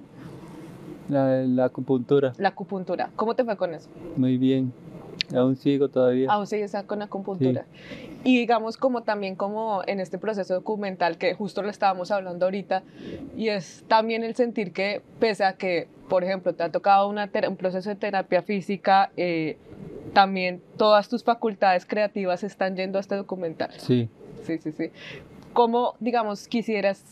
La, 1.08 1.44
la 1.44 1.66
acupuntura, 1.66 2.34
La 2.38 2.50
acupuntura. 2.50 3.10
¿Cómo 3.16 3.36
te 3.36 3.44
fue 3.46 3.56
con 3.56 3.74
eso? 3.74 3.90
muy 4.18 4.38
bien. 4.38 4.74
Aún 5.36 5.56
sigo 5.56 5.90
todavía. 5.90 6.32
Aún 6.32 6.48
sigues 6.48 6.76
con 6.86 7.02
acupuntura. 7.02 7.66
Y 8.24 8.38
digamos 8.38 8.78
como 8.78 9.04
también 9.04 9.36
como 9.36 9.82
en 9.88 10.00
este 10.00 10.18
proceso 10.18 10.54
documental 10.54 11.18
que 11.18 11.34
justo 11.34 11.62
lo 11.62 11.70
estábamos 11.70 12.12
hablando 12.12 12.46
ahorita, 12.46 12.84
y 13.36 13.50
es 13.50 13.84
también 13.88 14.24
el 14.24 14.36
sentir 14.36 14.74
que 14.74 15.02
pese 15.20 15.44
a 15.44 15.54
que, 15.54 15.88
por 16.10 16.24
ejemplo, 16.24 16.54
te 16.54 16.64
ha 16.64 16.72
tocado 16.72 17.08
una 17.10 17.30
un 17.48 17.58
proceso 17.58 17.90
de 17.90 17.96
terapia 17.96 18.42
física, 18.42 19.12
eh, 19.18 19.58
también 20.14 20.62
todas 20.78 21.10
tus 21.10 21.24
facultades 21.24 21.86
creativas 21.86 22.44
están 22.44 22.76
yendo 22.76 22.98
a 22.98 23.02
este 23.02 23.16
documental. 23.16 23.72
Sí. 23.78 24.10
Sí, 24.44 24.58
sí, 24.58 24.72
sí. 24.72 24.92
¿Cómo, 25.54 25.96
digamos, 26.00 26.48
quisieras 26.48 27.04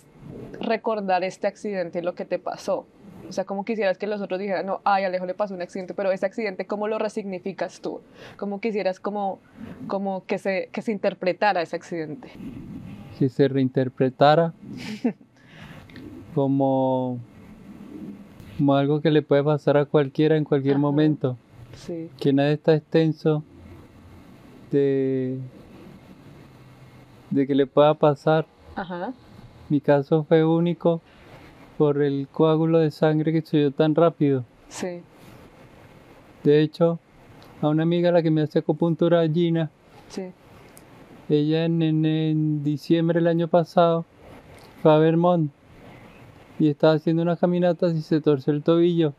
recordar 0.59 1.23
este 1.23 1.47
accidente 1.47 1.99
y 1.99 2.01
lo 2.01 2.15
que 2.15 2.25
te 2.25 2.39
pasó? 2.39 2.85
O 3.29 3.31
sea, 3.31 3.45
¿cómo 3.45 3.63
quisieras 3.63 3.97
que 3.99 4.07
los 4.07 4.21
otros 4.21 4.39
dijeran, 4.39 4.65
no, 4.65 4.81
ay, 4.83 5.03
Alejo 5.03 5.25
le 5.27 5.35
pasó 5.35 5.53
un 5.53 5.61
accidente, 5.61 5.93
pero 5.93 6.11
ese 6.11 6.25
accidente, 6.25 6.65
¿cómo 6.65 6.87
lo 6.87 6.97
resignificas 6.97 7.79
tú? 7.79 8.01
¿Cómo 8.37 8.59
quisieras 8.59 8.99
como, 8.99 9.39
como 9.87 10.25
que, 10.25 10.39
se, 10.39 10.69
que 10.71 10.81
se 10.81 10.91
interpretara 10.91 11.61
ese 11.61 11.75
accidente? 11.75 12.29
que 13.19 13.27
se 13.29 13.49
reinterpretara 13.49 14.53
como, 16.35 17.19
como 18.57 18.75
algo 18.75 19.01
que 19.01 19.11
le 19.11 19.21
puede 19.21 19.43
pasar 19.43 19.77
a 19.77 19.85
cualquiera 19.85 20.37
en 20.37 20.43
cualquier 20.45 20.75
Ajá. 20.75 20.81
momento, 20.81 21.37
Sí. 21.75 22.09
que 22.19 22.33
nada 22.33 22.49
está 22.51 22.73
extenso 22.75 23.43
de, 24.71 25.37
de 27.29 27.45
que 27.47 27.55
le 27.55 27.67
pueda 27.67 27.93
pasar. 27.93 28.45
Ajá. 28.75 29.13
Mi 29.69 29.81
caso 29.81 30.23
fue 30.23 30.43
único 30.45 31.01
por 31.79 32.01
el 32.03 32.27
coágulo 32.29 32.77
de 32.79 32.91
sangre 32.91 33.31
que 33.31 33.41
subió 33.41 33.71
tan 33.71 33.95
rápido. 33.95 34.43
Sí. 34.67 34.99
De 36.43 36.61
hecho, 36.61 36.99
a 37.61 37.69
una 37.69 37.83
amiga 37.83 38.09
a 38.09 38.11
la 38.11 38.21
que 38.21 38.29
me 38.31 38.41
hace 38.41 38.59
acupuntura, 38.59 39.25
Gina, 39.27 39.71
Sí. 40.09 40.23
Ella 41.29 41.63
en, 41.65 41.81
en- 41.83 42.05
en 42.05 42.63
diciembre 42.63 43.19
del 43.19 43.27
año 43.27 43.47
pasado 43.47 44.03
fue 44.81 44.91
a 44.91 44.97
Vermont 44.97 45.51
y 46.59 46.67
estaba 46.67 46.93
haciendo 46.93 47.21
unas 47.21 47.39
caminatas 47.39 47.93
y 47.95 48.01
se 48.01 48.19
torció 48.19 48.51
el 48.51 48.61
tobillo. 48.63 49.13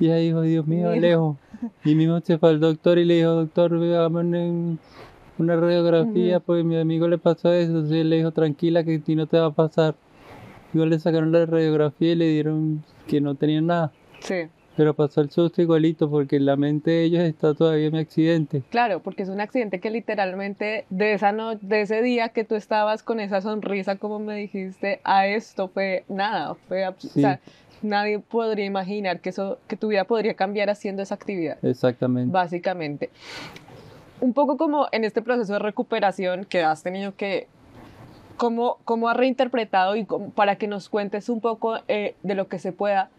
Y 0.00 0.06
ella 0.06 0.16
dijo, 0.16 0.40
Dios 0.42 0.66
mío. 0.66 0.90
Alejo. 0.90 1.38
Y 1.84 1.94
mismo 1.94 2.20
se 2.20 2.36
fue 2.38 2.50
al 2.50 2.60
doctor 2.60 2.98
y 2.98 3.04
le 3.06 3.14
dijo, 3.18 3.30
doctor, 3.30 3.72
hagamos 3.74 4.24
una, 4.24 4.76
una 5.38 5.56
radiografía 5.56 6.36
Ujú. 6.38 6.44
porque 6.46 6.60
a 6.60 6.64
mi 6.64 6.76
amigo 6.76 7.08
le 7.08 7.16
pasó 7.18 7.50
eso. 7.52 7.70
Entonces 7.70 7.98
él 7.98 8.10
le 8.10 8.16
dijo, 8.16 8.32
tranquila 8.32 8.82
que 8.84 8.96
a 8.96 9.00
ti 9.00 9.14
no 9.14 9.26
te 9.26 9.38
va 9.38 9.46
a 9.46 9.50
pasar. 9.52 9.94
Igual 10.74 10.90
le 10.90 10.98
sacaron 10.98 11.32
la 11.32 11.46
radiografía 11.46 12.12
y 12.12 12.16
le 12.16 12.28
dieron 12.28 12.84
que 13.06 13.20
no 13.20 13.34
tenía 13.34 13.60
nada. 13.60 13.92
Sí. 14.20 14.34
Pero 14.76 14.94
pasó 14.94 15.20
el 15.22 15.30
susto 15.30 15.60
igualito 15.60 16.08
porque 16.08 16.36
en 16.36 16.46
la 16.46 16.54
mente 16.56 16.90
de 16.92 17.02
ellos 17.04 17.22
está 17.24 17.52
todavía 17.54 17.90
mi 17.90 17.98
accidente. 17.98 18.62
Claro, 18.70 19.00
porque 19.00 19.24
es 19.24 19.28
un 19.28 19.40
accidente 19.40 19.80
que 19.80 19.90
literalmente 19.90 20.84
de 20.88 21.14
esa 21.14 21.32
no, 21.32 21.56
de 21.56 21.80
ese 21.80 22.00
día 22.00 22.28
que 22.28 22.44
tú 22.44 22.54
estabas 22.54 23.02
con 23.02 23.18
esa 23.18 23.40
sonrisa, 23.40 23.96
como 23.96 24.20
me 24.20 24.36
dijiste, 24.36 25.00
a 25.02 25.26
esto 25.26 25.66
fue 25.68 26.04
nada, 26.08 26.54
fue, 26.68 26.84
abs- 26.86 27.06
o 27.06 27.08
Sí. 27.08 27.20
sea, 27.22 27.40
nadie 27.82 28.20
podría 28.20 28.66
imaginar 28.66 29.18
que 29.20 29.30
eso, 29.30 29.58
que 29.66 29.76
tu 29.76 29.88
vida 29.88 30.04
podría 30.04 30.34
cambiar 30.34 30.70
haciendo 30.70 31.02
esa 31.02 31.16
actividad, 31.16 31.58
Exactamente. 31.64 32.30
básicamente. 32.32 33.10
Un 34.20 34.32
poco 34.32 34.56
como 34.56 34.86
en 34.92 35.04
este 35.04 35.22
proceso 35.22 35.54
de 35.54 35.58
recuperación 35.60 36.44
que 36.44 36.62
has 36.62 36.82
tenido 36.84 37.16
que, 37.16 37.46
¿cómo, 38.38 38.78
cómo 38.86 39.08
has 39.10 39.16
reinterpretado 39.16 39.94
y 39.96 40.06
cómo- 40.06 40.30
para 40.30 40.56
que 40.56 40.66
nos 40.66 40.88
cuentes 40.88 41.28
un 41.28 41.40
poco 41.42 41.76
eh, 41.88 42.14
de 42.22 42.34
lo 42.34 42.48
que 42.48 42.58
se 42.58 42.72
pueda? 42.72 43.10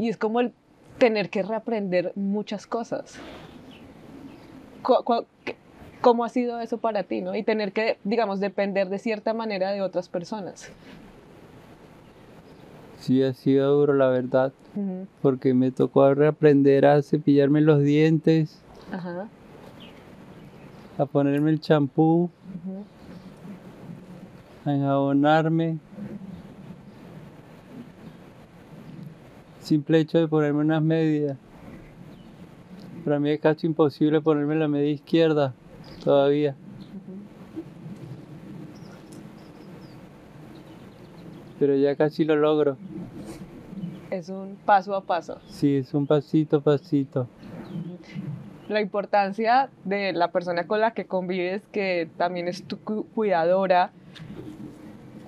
Y 0.00 0.08
es 0.08 0.16
como 0.16 0.40
el 0.40 0.52
tener 0.98 1.30
que 1.30 1.42
reaprender 1.44 2.12
muchas 2.16 2.66
cosas. 2.66 3.18
¿Cómo 6.00 6.24
ha 6.24 6.28
sido 6.28 6.60
eso 6.60 6.78
para 6.78 7.02
ti, 7.02 7.20
no? 7.20 7.34
Y 7.34 7.42
tener 7.42 7.72
que, 7.72 7.98
digamos, 8.04 8.38
depender 8.40 8.88
de 8.88 8.98
cierta 8.98 9.34
manera 9.34 9.72
de 9.72 9.82
otras 9.82 10.08
personas. 10.08 10.70
Sí, 13.00 13.22
ha 13.22 13.32
sido 13.34 13.72
duro, 13.74 13.94
la 13.94 14.08
verdad. 14.08 14.52
Ujú, 14.74 15.06
porque 15.22 15.54
me 15.54 15.70
tocó 15.70 16.14
reaprender 16.14 16.86
a 16.86 17.02
cepillarme 17.02 17.60
los 17.60 17.80
dientes, 17.82 18.60
Ajá. 18.92 19.28
a 20.98 21.06
ponerme 21.06 21.50
el 21.50 21.60
champú, 21.60 22.30
ujú. 22.64 22.84
a 22.84 22.95
enjabonarme. 24.74 25.78
Simple 29.60 29.98
hecho 30.00 30.18
de 30.18 30.28
ponerme 30.28 30.60
unas 30.60 30.82
medias. 30.82 31.36
Para 33.04 33.18
mí 33.20 33.30
es 33.30 33.40
casi 33.40 33.66
imposible 33.66 34.20
ponerme 34.20 34.54
la 34.56 34.68
media 34.68 34.90
izquierda 34.90 35.54
todavía. 36.02 36.54
Pero 41.58 41.74
ya 41.76 41.96
casi 41.96 42.24
lo 42.24 42.36
logro. 42.36 42.76
Es 44.10 44.28
un 44.28 44.56
paso 44.64 44.94
a 44.94 45.00
paso. 45.02 45.38
Sí, 45.48 45.76
es 45.76 45.94
un 45.94 46.06
pasito 46.06 46.58
a 46.58 46.60
pasito. 46.60 47.28
La 48.68 48.80
importancia 48.80 49.68
de 49.84 50.12
la 50.12 50.30
persona 50.32 50.66
con 50.66 50.80
la 50.80 50.92
que 50.92 51.06
convives, 51.06 51.62
que 51.72 52.08
también 52.16 52.48
es 52.48 52.64
tu 52.64 52.78
cu- 52.78 53.06
cuidadora. 53.14 53.90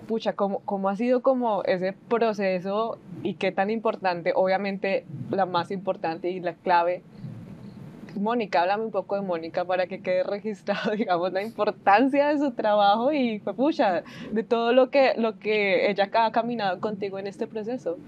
Pucha, 0.09 0.33
¿cómo, 0.33 0.61
¿cómo 0.65 0.89
ha 0.89 0.97
sido 0.97 1.21
como 1.21 1.63
ese 1.65 1.93
proceso 2.09 2.97
y 3.23 3.35
qué 3.35 3.53
tan 3.53 3.69
importante? 3.69 4.33
Obviamente 4.35 5.05
la 5.31 5.45
más 5.45 5.71
importante 5.71 6.31
y 6.31 6.41
la 6.41 6.55
clave. 6.55 7.03
Mónica, 8.19 8.63
háblame 8.63 8.87
un 8.87 8.91
poco 8.91 9.17
de 9.17 9.21
Mónica 9.21 9.67
para 9.67 9.87
que 9.87 10.01
quede 10.01 10.23
registrado, 10.23 10.93
digamos, 10.97 11.31
la 11.35 11.43
importancia 11.43 12.29
de 12.29 12.39
su 12.39 12.53
trabajo 12.53 13.13
y, 13.13 13.39
pues, 13.41 13.55
pucha, 13.55 14.03
de 14.33 14.43
todo 14.43 14.73
lo 14.73 14.89
que, 14.89 15.13
lo 15.19 15.39
que 15.39 15.91
ella 15.91 16.09
ha 16.11 16.33
caminado 16.33 16.81
contigo 16.81 17.19
en 17.19 17.27
este 17.27 17.47
proceso. 17.47 17.99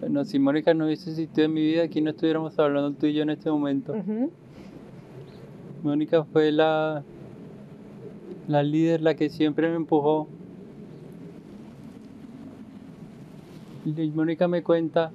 Bueno, 0.00 0.24
si 0.24 0.38
Mónica 0.38 0.72
no 0.72 0.86
hubiese 0.86 1.10
existido 1.10 1.46
en 1.46 1.52
mi 1.52 1.62
vida, 1.62 1.82
aquí 1.82 2.00
no 2.00 2.10
estuviéramos 2.10 2.56
hablando 2.60 2.92
tú 2.92 3.06
y 3.06 3.14
yo 3.14 3.24
en 3.24 3.30
este 3.30 3.50
momento. 3.50 3.92
Ujú, 3.92 4.30
Mónica 5.82 6.22
fue 6.22 6.52
la, 6.52 7.02
la 8.46 8.62
líder, 8.62 9.02
la 9.02 9.14
que 9.14 9.28
siempre 9.28 9.68
me 9.68 9.74
empujó. 9.74 10.28
Y 13.84 14.10
Mónica 14.10 14.46
me 14.48 14.62
cuenta 14.62 15.10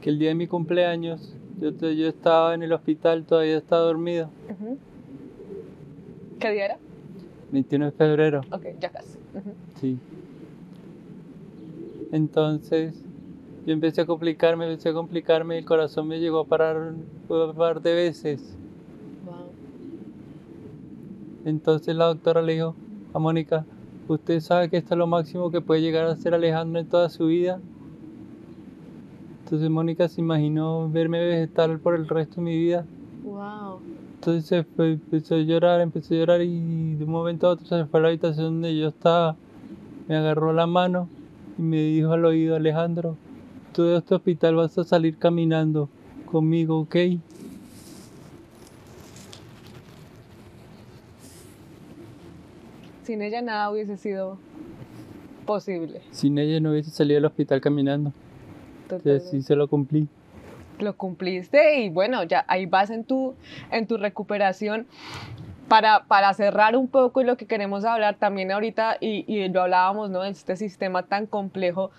que 0.00 0.10
el 0.10 0.18
día 0.18 0.28
de 0.28 0.34
mi 0.34 0.46
cumpleaños 0.46 1.36
yo, 1.58 1.70
estaba 2.06 2.54
en 2.54 2.62
el 2.62 2.72
hospital, 2.72 3.24
todavía 3.24 3.56
estaba 3.56 3.82
dormido. 3.82 4.28
¿Qué 6.38 6.50
día 6.50 6.64
era? 6.66 6.78
21 7.50 7.86
de 7.86 7.92
febrero, 7.92 8.40
Ok, 8.50 8.66
ya 8.80 8.90
casi. 8.90 9.18
Sí. 9.80 9.98
Entonces 12.12 13.02
yo 13.64 13.72
empecé 13.72 14.02
a 14.02 14.06
complicarme, 14.06 14.66
empecé 14.66 14.90
a 14.90 14.92
complicarme 14.92 15.54
y 15.54 15.58
el 15.58 15.64
corazón 15.64 16.08
me 16.08 16.20
llegó 16.20 16.40
a 16.40 16.44
parar 16.44 16.76
un 16.76 17.54
par 17.56 17.80
de 17.80 17.94
veces. 17.94 18.56
Wow. 19.24 19.46
Entonces 21.44 21.96
la 21.96 22.06
doctora 22.06 22.42
le 22.42 22.54
dijo 22.54 22.74
a 23.14 23.18
Mónica, 23.18 23.64
¿usted 24.08 24.40
sabe 24.40 24.68
que 24.68 24.76
esto 24.76 24.94
es 24.94 24.98
lo 24.98 25.06
máximo 25.06 25.50
que 25.50 25.60
puede 25.60 25.80
llegar 25.80 26.04
a 26.04 26.16
ser 26.16 26.34
Alejandro 26.34 26.80
en 26.80 26.88
toda 26.88 27.08
su 27.08 27.26
vida? 27.26 27.60
Entonces 29.46 29.70
Mónica 29.70 30.08
se 30.08 30.20
imaginó 30.20 30.90
verme 30.90 31.24
vegetal 31.24 31.78
por 31.78 31.94
el 31.94 32.08
resto 32.08 32.36
de 32.36 32.42
mi 32.42 32.58
vida. 32.58 32.84
Wow. 33.22 33.78
Entonces 34.16 34.66
fue- 34.74 34.94
empezó 34.94 35.36
a 35.36 35.38
llorar, 35.38 35.80
empezó 35.80 36.14
a 36.14 36.16
llorar 36.16 36.42
y 36.42 36.96
de 36.96 37.04
un 37.04 37.10
momento 37.12 37.46
a 37.46 37.50
otro 37.50 37.64
se 37.64 37.84
fue 37.84 38.00
a 38.00 38.02
la 38.02 38.08
habitación 38.08 38.54
donde 38.54 38.76
yo 38.76 38.88
estaba. 38.88 39.36
Me 40.08 40.16
agarró 40.16 40.52
la 40.52 40.66
mano 40.66 41.08
y 41.56 41.62
me 41.62 41.76
dijo 41.76 42.10
al 42.10 42.24
oído, 42.24 42.56
Alejandro, 42.56 43.16
tú 43.72 43.84
de 43.84 43.98
este 43.98 44.16
hospital 44.16 44.56
vas 44.56 44.76
a 44.78 44.82
salir 44.82 45.16
caminando 45.16 45.88
conmigo, 46.28 46.80
¿ok? 46.80 46.96
Sin 53.04 53.22
ella 53.22 53.40
nada 53.42 53.70
hubiese 53.70 53.96
sido 53.96 54.38
posible. 55.46 56.02
Sin 56.10 56.38
ella 56.38 56.58
no 56.58 56.72
hubiese 56.72 56.90
salido 56.90 57.18
del 57.18 57.26
hospital 57.26 57.60
caminando. 57.60 58.12
Entonces 58.86 59.28
sí 59.30 59.42
se 59.42 59.56
lo 59.56 59.68
cumplí. 59.68 60.08
Lo 60.78 60.96
cumpliste 60.96 61.80
y 61.80 61.88
bueno, 61.88 62.22
ya 62.22 62.44
ahí 62.48 62.66
vas 62.66 62.90
en 62.90 63.04
tu, 63.04 63.34
en 63.70 63.86
tu 63.86 63.96
recuperación. 63.96 64.86
Para, 65.68 66.04
para 66.04 66.32
cerrar 66.32 66.76
un 66.76 66.86
poco 66.86 67.20
y 67.20 67.24
lo 67.24 67.36
que 67.36 67.46
queremos 67.46 67.84
hablar 67.84 68.14
también 68.14 68.52
ahorita, 68.52 68.98
y, 69.00 69.24
y 69.26 69.48
lo 69.48 69.62
hablábamos, 69.62 70.10
¿no? 70.10 70.22
De 70.22 70.30
este 70.30 70.54
sistema 70.54 71.02
tan 71.02 71.26
complejo 71.26 71.90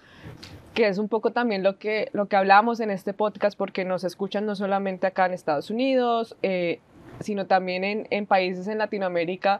que 0.73 0.88
es 0.88 1.00
un 1.00 1.10
poco 1.10 1.32
también 1.32 1.63
lo 1.63 1.78
que, 1.78 2.10
lo 2.13 2.28
que 2.28 2.38
hablamos 2.38 2.80
en 2.80 2.91
este 2.91 3.12
podcast, 3.12 3.58
porque 3.58 3.84
nos 3.84 4.06
escuchan 4.06 4.45
no 4.45 4.56
solamente 4.56 5.06
acá 5.08 5.26
en 5.26 5.34
Estados 5.34 5.69
Unidos, 5.69 6.38
eh, 6.43 6.80
sino 7.19 7.45
también 7.45 7.84
en, 7.84 8.08
en 8.10 8.26
países 8.26 8.67
en 8.67 8.78
Latinoamérica. 8.78 9.60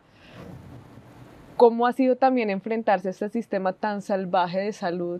¿Cómo 1.58 1.88
ha 1.88 1.92
sido 1.92 2.16
también 2.16 2.50
enfrentarse 2.50 3.08
a 3.08 3.12
este 3.12 3.30
sistema 3.30 3.74
tan 3.74 4.02
salvaje 4.04 4.60
de 4.60 4.72
salud 4.72 5.20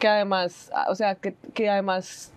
que 0.00 0.08
además, 0.08 0.72
o 0.88 0.96
sea, 0.96 1.14
que, 1.14 1.34
que 1.54 1.70
además 1.70 2.32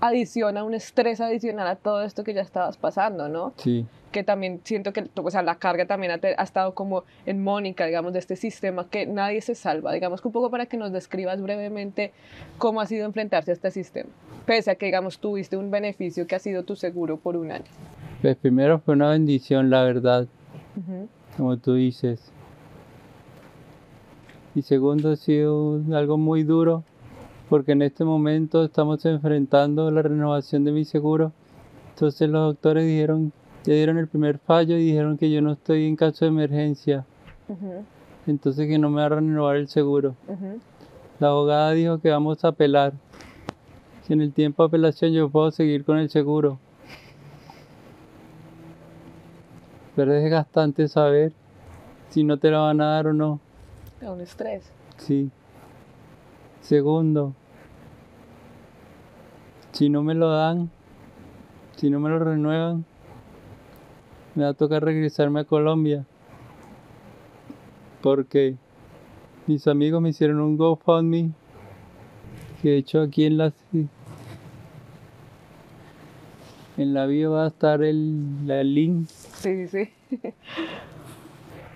adiciona 0.00 0.62
un 0.62 0.74
estrés 0.74 1.20
adicional 1.20 1.66
a 1.66 1.74
todo 1.74 2.02
esto 2.02 2.22
que 2.22 2.34
ya 2.34 2.42
estabas 2.42 2.76
pasando, 2.76 3.28
¿no? 3.28 3.52
Sí. 3.56 3.84
Que 4.12 4.22
también 4.22 4.60
siento 4.62 4.92
que, 4.92 5.08
o 5.14 5.30
sea, 5.30 5.42
la 5.42 5.56
carga 5.56 5.86
también 5.86 6.12
ha, 6.12 6.20
ha, 6.22 6.42
estado 6.42 6.74
como 6.74 7.04
en 7.26 7.42
Mónica, 7.42 7.86
digamos, 7.86 8.12
de 8.12 8.20
este 8.20 8.36
sistema 8.36 8.88
que 8.88 9.06
nadie 9.06 9.40
se 9.40 9.54
salva. 9.54 9.92
Digamos 9.92 10.20
que 10.20 10.28
un 10.28 10.32
poco 10.32 10.50
para 10.50 10.66
que 10.66 10.76
nos 10.76 10.92
describas 10.92 11.42
brevemente 11.42 12.12
cómo 12.58 12.80
ha 12.80 12.86
sido 12.86 13.06
enfrentarse 13.06 13.50
a 13.50 13.54
este 13.54 13.70
sistema, 13.70 14.10
pese 14.46 14.70
a 14.70 14.74
que, 14.76 14.86
digamos, 14.86 15.18
tuviste 15.18 15.56
un 15.56 15.70
beneficio 15.70 16.26
que 16.26 16.36
ha 16.36 16.38
sido 16.38 16.62
tu 16.62 16.76
seguro 16.76 17.16
por 17.16 17.36
un 17.36 17.50
año. 17.50 17.64
Pues 18.22 18.36
primero 18.36 18.78
fue 18.78 18.94
una 18.94 19.10
bendición, 19.10 19.70
la 19.70 19.82
verdad, 19.82 20.26
uh 20.76 20.80
-huh. 20.80 21.08
como 21.36 21.56
tú 21.56 21.74
dices. 21.74 22.32
Y 24.54 24.62
segundo 24.62 25.12
ha 25.12 25.16
sido 25.16 25.80
algo 25.92 26.18
muy 26.18 26.42
duro 26.42 26.84
porque 27.48 27.72
en 27.72 27.82
este 27.82 28.04
momento 28.04 28.64
estamos 28.64 29.04
enfrentando 29.06 29.90
la 29.90 30.02
renovación 30.02 30.64
de 30.64 30.72
mi 30.72 30.84
seguro. 30.84 31.32
Entonces 31.90 32.28
los 32.28 32.54
doctores 32.54 32.86
dijeron, 32.86 33.32
ya 33.64 33.74
dieron 33.74 33.98
el 33.98 34.08
primer 34.08 34.38
fallo 34.38 34.76
y 34.76 34.84
dijeron 34.84 35.16
que 35.16 35.30
yo 35.30 35.40
no 35.40 35.52
estoy 35.52 35.86
en 35.86 35.96
caso 35.96 36.24
de 36.24 36.30
emergencia. 36.30 37.04
Uh 37.48 37.52
-huh. 37.52 37.84
Entonces 38.26 38.68
que 38.68 38.78
no 38.78 38.90
me 38.90 39.00
va 39.00 39.06
a 39.06 39.08
renovar 39.08 39.56
el 39.56 39.68
seguro. 39.68 40.14
Uh 40.28 40.32
-huh. 40.32 40.58
La 41.18 41.28
abogada 41.28 41.72
dijo 41.72 41.98
que 41.98 42.10
vamos 42.10 42.44
a 42.44 42.48
apelar. 42.48 42.92
Si 44.02 44.12
en 44.12 44.20
el 44.20 44.32
tiempo 44.32 44.62
de 44.62 44.68
apelación 44.68 45.12
yo 45.12 45.28
puedo 45.28 45.50
seguir 45.50 45.84
con 45.84 45.98
el 45.98 46.10
seguro. 46.10 46.58
Pero 49.96 50.14
es 50.14 50.22
desgastante 50.22 50.86
saber 50.86 51.32
si 52.10 52.22
no 52.22 52.36
te 52.36 52.50
lo 52.50 52.62
van 52.62 52.80
a 52.80 52.92
dar 52.92 53.08
o 53.08 53.12
no. 53.12 53.40
Es 54.00 54.08
un 54.08 54.20
estrés. 54.20 54.70
Sí. 54.98 55.30
Segundo, 56.68 57.34
si 59.72 59.88
no 59.88 60.02
me 60.02 60.14
lo 60.14 60.28
dan, 60.28 60.68
si 61.76 61.88
no 61.88 61.98
me 61.98 62.10
lo 62.10 62.18
renuevan, 62.18 62.84
me 64.34 64.44
va 64.44 64.50
a 64.50 64.52
tocar 64.52 64.84
regresarme 64.84 65.40
a 65.40 65.44
Colombia. 65.44 66.04
Porque 68.02 68.56
mis 69.46 69.66
amigos 69.66 70.02
me 70.02 70.10
hicieron 70.10 70.40
un 70.40 70.58
GoFundMe 70.58 71.30
que 72.60 72.68
de 72.68 72.76
hecho 72.76 73.00
aquí 73.00 73.24
en 73.24 73.38
la 73.38 73.50
en 76.76 76.92
la 76.92 77.06
bio 77.06 77.32
va 77.32 77.44
a 77.44 77.48
estar 77.48 77.82
el, 77.82 78.46
la 78.46 78.62
link. 78.62 79.08
Sí, 79.08 79.68
sí. 79.68 79.88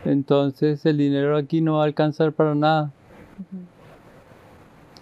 Entonces 0.04 0.84
el 0.84 0.98
dinero 0.98 1.38
aquí 1.38 1.62
no 1.62 1.76
va 1.76 1.84
a 1.84 1.86
alcanzar 1.86 2.32
para 2.32 2.54
nada. 2.54 2.92
Uh 3.38 3.56
-huh. 3.56 3.71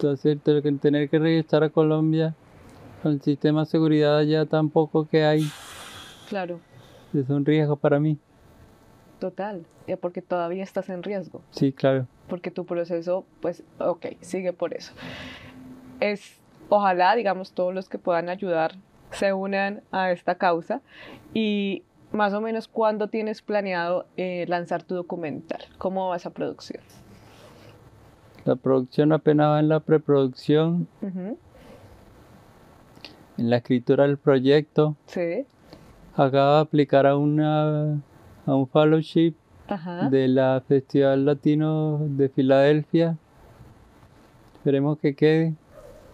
Entonces 0.00 0.38
tener 0.80 1.10
que 1.10 1.18
regresar 1.18 1.62
a 1.62 1.68
Colombia 1.68 2.34
con 3.02 3.12
el 3.12 3.20
sistema 3.20 3.60
de 3.60 3.66
seguridad 3.66 4.16
allá 4.16 4.46
tampoco 4.46 5.06
que 5.06 5.24
hay. 5.24 5.46
Claro. 6.30 6.58
Es 7.12 7.28
un 7.28 7.44
riesgo 7.44 7.76
para 7.76 8.00
mí. 8.00 8.18
Total, 9.18 9.66
porque 10.00 10.22
todavía 10.22 10.62
estás 10.62 10.88
en 10.88 11.02
riesgo. 11.02 11.42
Sí, 11.50 11.74
claro. 11.74 12.06
Porque 12.28 12.50
tu 12.50 12.64
proceso, 12.64 13.26
pues, 13.42 13.62
ok, 13.78 14.06
sigue 14.20 14.54
por 14.54 14.72
eso. 14.72 14.94
Es, 16.00 16.40
ojalá, 16.70 17.14
digamos, 17.14 17.52
todos 17.52 17.74
los 17.74 17.90
que 17.90 17.98
puedan 17.98 18.30
ayudar 18.30 18.76
se 19.10 19.34
unan 19.34 19.82
a 19.90 20.12
esta 20.12 20.36
causa 20.36 20.80
y 21.34 21.82
más 22.12 22.32
o 22.32 22.40
menos 22.40 22.68
cuándo 22.68 23.08
tienes 23.08 23.42
planeado 23.42 24.06
eh, 24.16 24.46
lanzar 24.48 24.82
tu 24.82 24.94
documental, 24.94 25.60
cómo 25.76 26.08
va 26.08 26.16
esa 26.16 26.30
producción. 26.30 26.82
La 28.44 28.56
producción 28.56 29.12
apenas 29.12 29.48
va 29.48 29.60
en 29.60 29.68
la 29.68 29.80
preproducción, 29.80 30.88
Uh 31.02 31.06
-huh. 31.06 31.36
en 33.38 33.50
la 33.50 33.56
escritura 33.58 34.04
del 34.06 34.16
proyecto. 34.18 34.96
Sí. 35.06 35.44
Acabo 36.14 36.54
de 36.56 36.60
aplicar 36.60 37.06
a, 37.06 37.16
una, 37.16 37.92
a 38.46 38.54
un 38.54 38.66
fellowship 38.68 39.34
Ajá. 39.68 40.08
de 40.10 40.28
la 40.28 40.62
Festival 40.66 41.24
Latino 41.24 41.98
de 42.02 42.28
Filadelfia. 42.28 43.16
Esperemos 44.54 44.98
que 44.98 45.14
quede. 45.14 45.54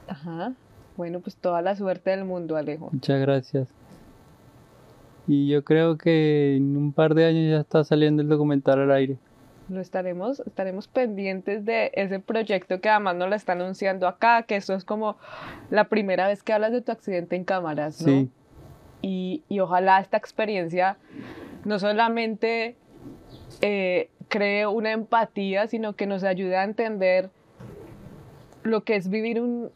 Ajá. 0.09 0.53
Bueno, 0.97 1.21
pues 1.21 1.37
toda 1.37 1.62
la 1.62 1.75
suerte 1.75 2.11
del 2.11 2.25
mundo, 2.25 2.57
Alejo. 2.57 2.91
Muchas 2.93 3.21
gracias. 3.21 3.69
Y 5.27 5.49
yo 5.49 5.65
creo 5.65 5.99
que 5.99 6.57
en 6.57 6.77
un 6.77 6.93
par 6.93 7.15
de 7.15 7.25
años 7.25 7.51
ya 7.51 7.61
está 7.61 7.83
saliendo 7.83 8.23
el 8.23 8.29
documental 8.29 8.81
al 8.81 8.93
aire. 8.93 9.19
Lo 9.68 9.81
estaremos, 9.81 10.40
estaremos 10.40 10.87
pendientes 10.87 11.64
de 11.64 11.90
ese 11.94 12.20
proyecto 12.20 12.81
que 12.81 12.88
además 12.88 13.16
nos 13.16 13.29
lo 13.29 13.35
está 13.35 13.52
anunciando 13.52 14.07
acá, 14.07 14.44
que 14.44 14.57
esto 14.57 14.74
es 14.74 14.85
como 14.85 15.16
la 15.70 15.88
primera 15.88 16.29
vez 16.29 16.42
que 16.42 16.52
hablas 16.52 16.72
de 16.72 16.83
tu 16.83 16.92
accidente 16.92 17.35
en 17.35 17.44
cámaras, 17.44 18.00
¿no? 18.00 18.09
Sí. 18.09 18.31
Y, 19.02 19.42
y 19.48 19.61
ojalá 19.61 20.00
esta 20.00 20.16
experiencia 20.16 20.98
no 21.64 21.79
solamente 21.79 22.76
eh, 23.61 24.09
cree 24.29 24.66
una 24.66 24.92
empatía, 24.92 25.66
sino 25.66 25.94
que 25.94 26.07
nos 26.07 26.22
ayude 26.24 26.57
a 26.57 26.64
entender 26.64 27.31
lo 28.62 28.85
que 28.85 28.96
es 28.96 29.09
vivir 29.09 29.40
un, 29.40 29.70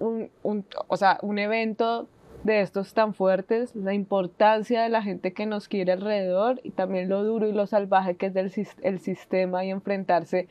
un, 0.00 0.30
un, 0.42 0.64
o 0.88 0.96
sea, 0.96 1.18
un 1.22 1.38
evento 1.38 2.08
de 2.44 2.60
estos 2.60 2.92
tan 2.94 3.14
fuertes, 3.14 3.74
la 3.76 3.94
importancia 3.94 4.82
de 4.82 4.88
la 4.88 5.02
gente 5.02 5.32
que 5.32 5.46
nos 5.46 5.68
quiere 5.68 5.92
alrededor 5.92 6.60
y 6.64 6.70
también 6.70 7.08
lo 7.08 7.22
duro 7.22 7.48
y 7.48 7.52
lo 7.52 7.66
salvaje 7.66 8.16
que 8.16 8.26
es 8.26 8.34
del, 8.34 8.52
el 8.82 8.98
sistema 8.98 9.64
y 9.64 9.70
enfrentarse, 9.70 10.48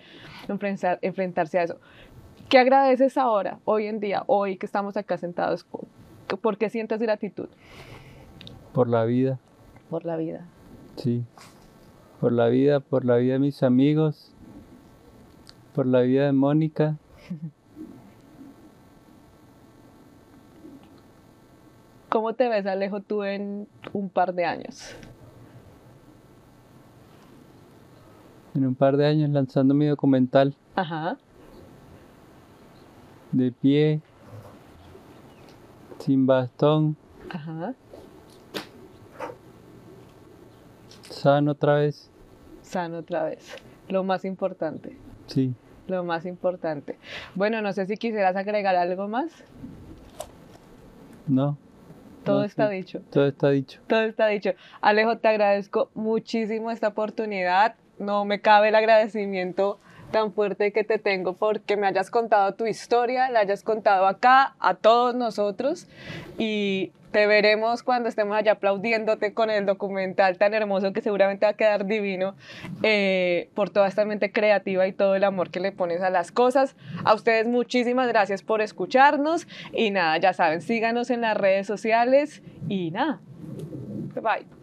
enfrentar, 0.48 1.00
enfrentarse 1.02 1.60
a 1.60 1.64
eso. 1.64 1.78
¿Qué 2.50 2.60
agradeces 2.60 3.18
ahora, 3.18 3.60
hoy 3.66 3.88
en 3.88 4.00
día, 4.00 4.24
hoy 4.28 4.58
que 4.58 4.66
estamos 4.66 4.98
acá 4.98 5.18
sentados? 5.18 5.66
¿Por 6.42 6.58
qué 6.58 6.70
sientes 6.70 7.00
gratitud? 7.00 7.50
Por 8.74 8.88
la 8.88 9.04
vida. 9.06 9.40
Por 9.90 10.06
la 10.06 10.16
vida. 10.16 10.46
Sí. 10.96 11.24
Por 12.20 12.32
la 12.32 12.48
vida, 12.48 12.80
por 12.80 13.04
la 13.04 13.18
vida 13.18 13.34
de 13.34 13.40
mis 13.40 13.64
amigos, 13.64 14.34
por 15.74 15.86
la 15.86 16.02
vida 16.02 16.26
de 16.26 16.32
Mónica. 16.32 16.98
¿Cómo 22.12 22.34
te 22.34 22.50
ves, 22.50 22.66
Alejo, 22.66 23.00
tú 23.00 23.24
en 23.24 23.70
un 23.94 24.10
par 24.10 24.34
de 24.34 24.44
años? 24.44 24.94
En 28.54 28.68
un 28.68 28.76
par 28.76 28.98
de 28.98 29.06
años 29.08 29.30
lanzando 29.30 29.74
mi 29.74 29.86
documental. 29.86 30.54
Ajá. 30.76 31.18
De 33.32 33.54
pie, 33.54 34.02
sin 36.00 36.28
bastón. 36.28 36.98
Ajá. 37.30 37.76
Sano 41.10 41.52
otra 41.52 41.76
vez. 41.76 42.12
Sano 42.62 42.98
otra 42.98 43.24
vez. 43.24 43.56
Lo 43.88 44.04
más 44.04 44.26
importante. 44.26 44.98
Sí. 45.28 45.56
Lo 45.88 46.04
más 46.04 46.26
importante. 46.26 46.98
Bueno, 47.36 47.62
no 47.62 47.72
sé 47.72 47.86
si 47.86 47.96
quisieras 47.96 48.36
agregar 48.36 48.76
algo 48.76 49.08
más. 49.08 49.32
No. 51.26 51.58
Todo 52.24 52.40
no, 52.40 52.46
está 52.46 52.70
sí. 52.70 52.76
dicho. 52.76 53.02
Todo 53.12 53.28
está 53.28 53.50
dicho. 53.50 53.80
Todo 53.88 54.02
está 54.02 54.28
dicho. 54.28 54.52
Alejo, 54.82 55.18
te 55.18 55.28
agradezco 55.28 55.90
muchísimo 55.94 56.72
esta 56.72 56.90
oportunidad. 56.90 57.76
No 58.00 58.26
me 58.26 58.42
cabe 58.42 58.70
el 58.70 58.76
agradecimiento 58.76 59.80
tan 60.12 60.34
fuerte 60.34 60.72
que 60.72 60.84
te 60.84 61.00
tengo 61.00 61.34
porque 61.34 61.78
me 61.78 61.88
hayas 61.88 62.12
contado 62.12 62.54
tu 62.54 62.66
historia, 62.66 63.30
la 63.30 63.40
hayas 63.40 63.64
contado 63.64 64.06
acá 64.08 64.56
a 64.60 64.76
todos 64.76 65.16
nosotros 65.16 65.88
y 66.38 66.92
te 67.12 67.28
veremos 67.28 67.84
cuando 67.84 68.10
estemos 68.10 68.36
allá 68.38 68.54
aplaudiéndote 68.54 69.34
con 69.34 69.50
el 69.50 69.66
documental 69.66 70.38
tan 70.38 70.54
hermoso 70.54 70.94
que 70.94 71.02
seguramente 71.02 71.46
va 71.46 71.52
a 71.52 71.56
quedar 71.56 71.86
divino 71.86 72.36
eh, 72.84 73.50
por 73.54 73.70
toda 73.70 73.88
esta 73.88 74.06
mente 74.06 74.32
creativa 74.32 74.88
y 74.88 74.94
todo 74.94 75.16
el 75.16 75.24
amor 75.24 75.50
que 75.50 75.60
le 75.60 75.72
pones 75.72 76.02
a 76.02 76.10
las 76.10 76.32
cosas. 76.32 76.76
A 77.04 77.14
ustedes 77.14 77.48
muchísimas 77.48 78.08
gracias 78.08 78.44
por 78.44 78.62
escucharnos 78.62 79.48
y 79.74 79.92
nada, 79.92 80.18
ya 80.18 80.34
saben, 80.34 80.62
síganos 80.62 81.10
en 81.10 81.22
las 81.22 81.38
redes 81.38 81.68
sociales 81.68 82.42
y 82.68 82.92
nada, 82.92 83.22
bye. 84.16 84.61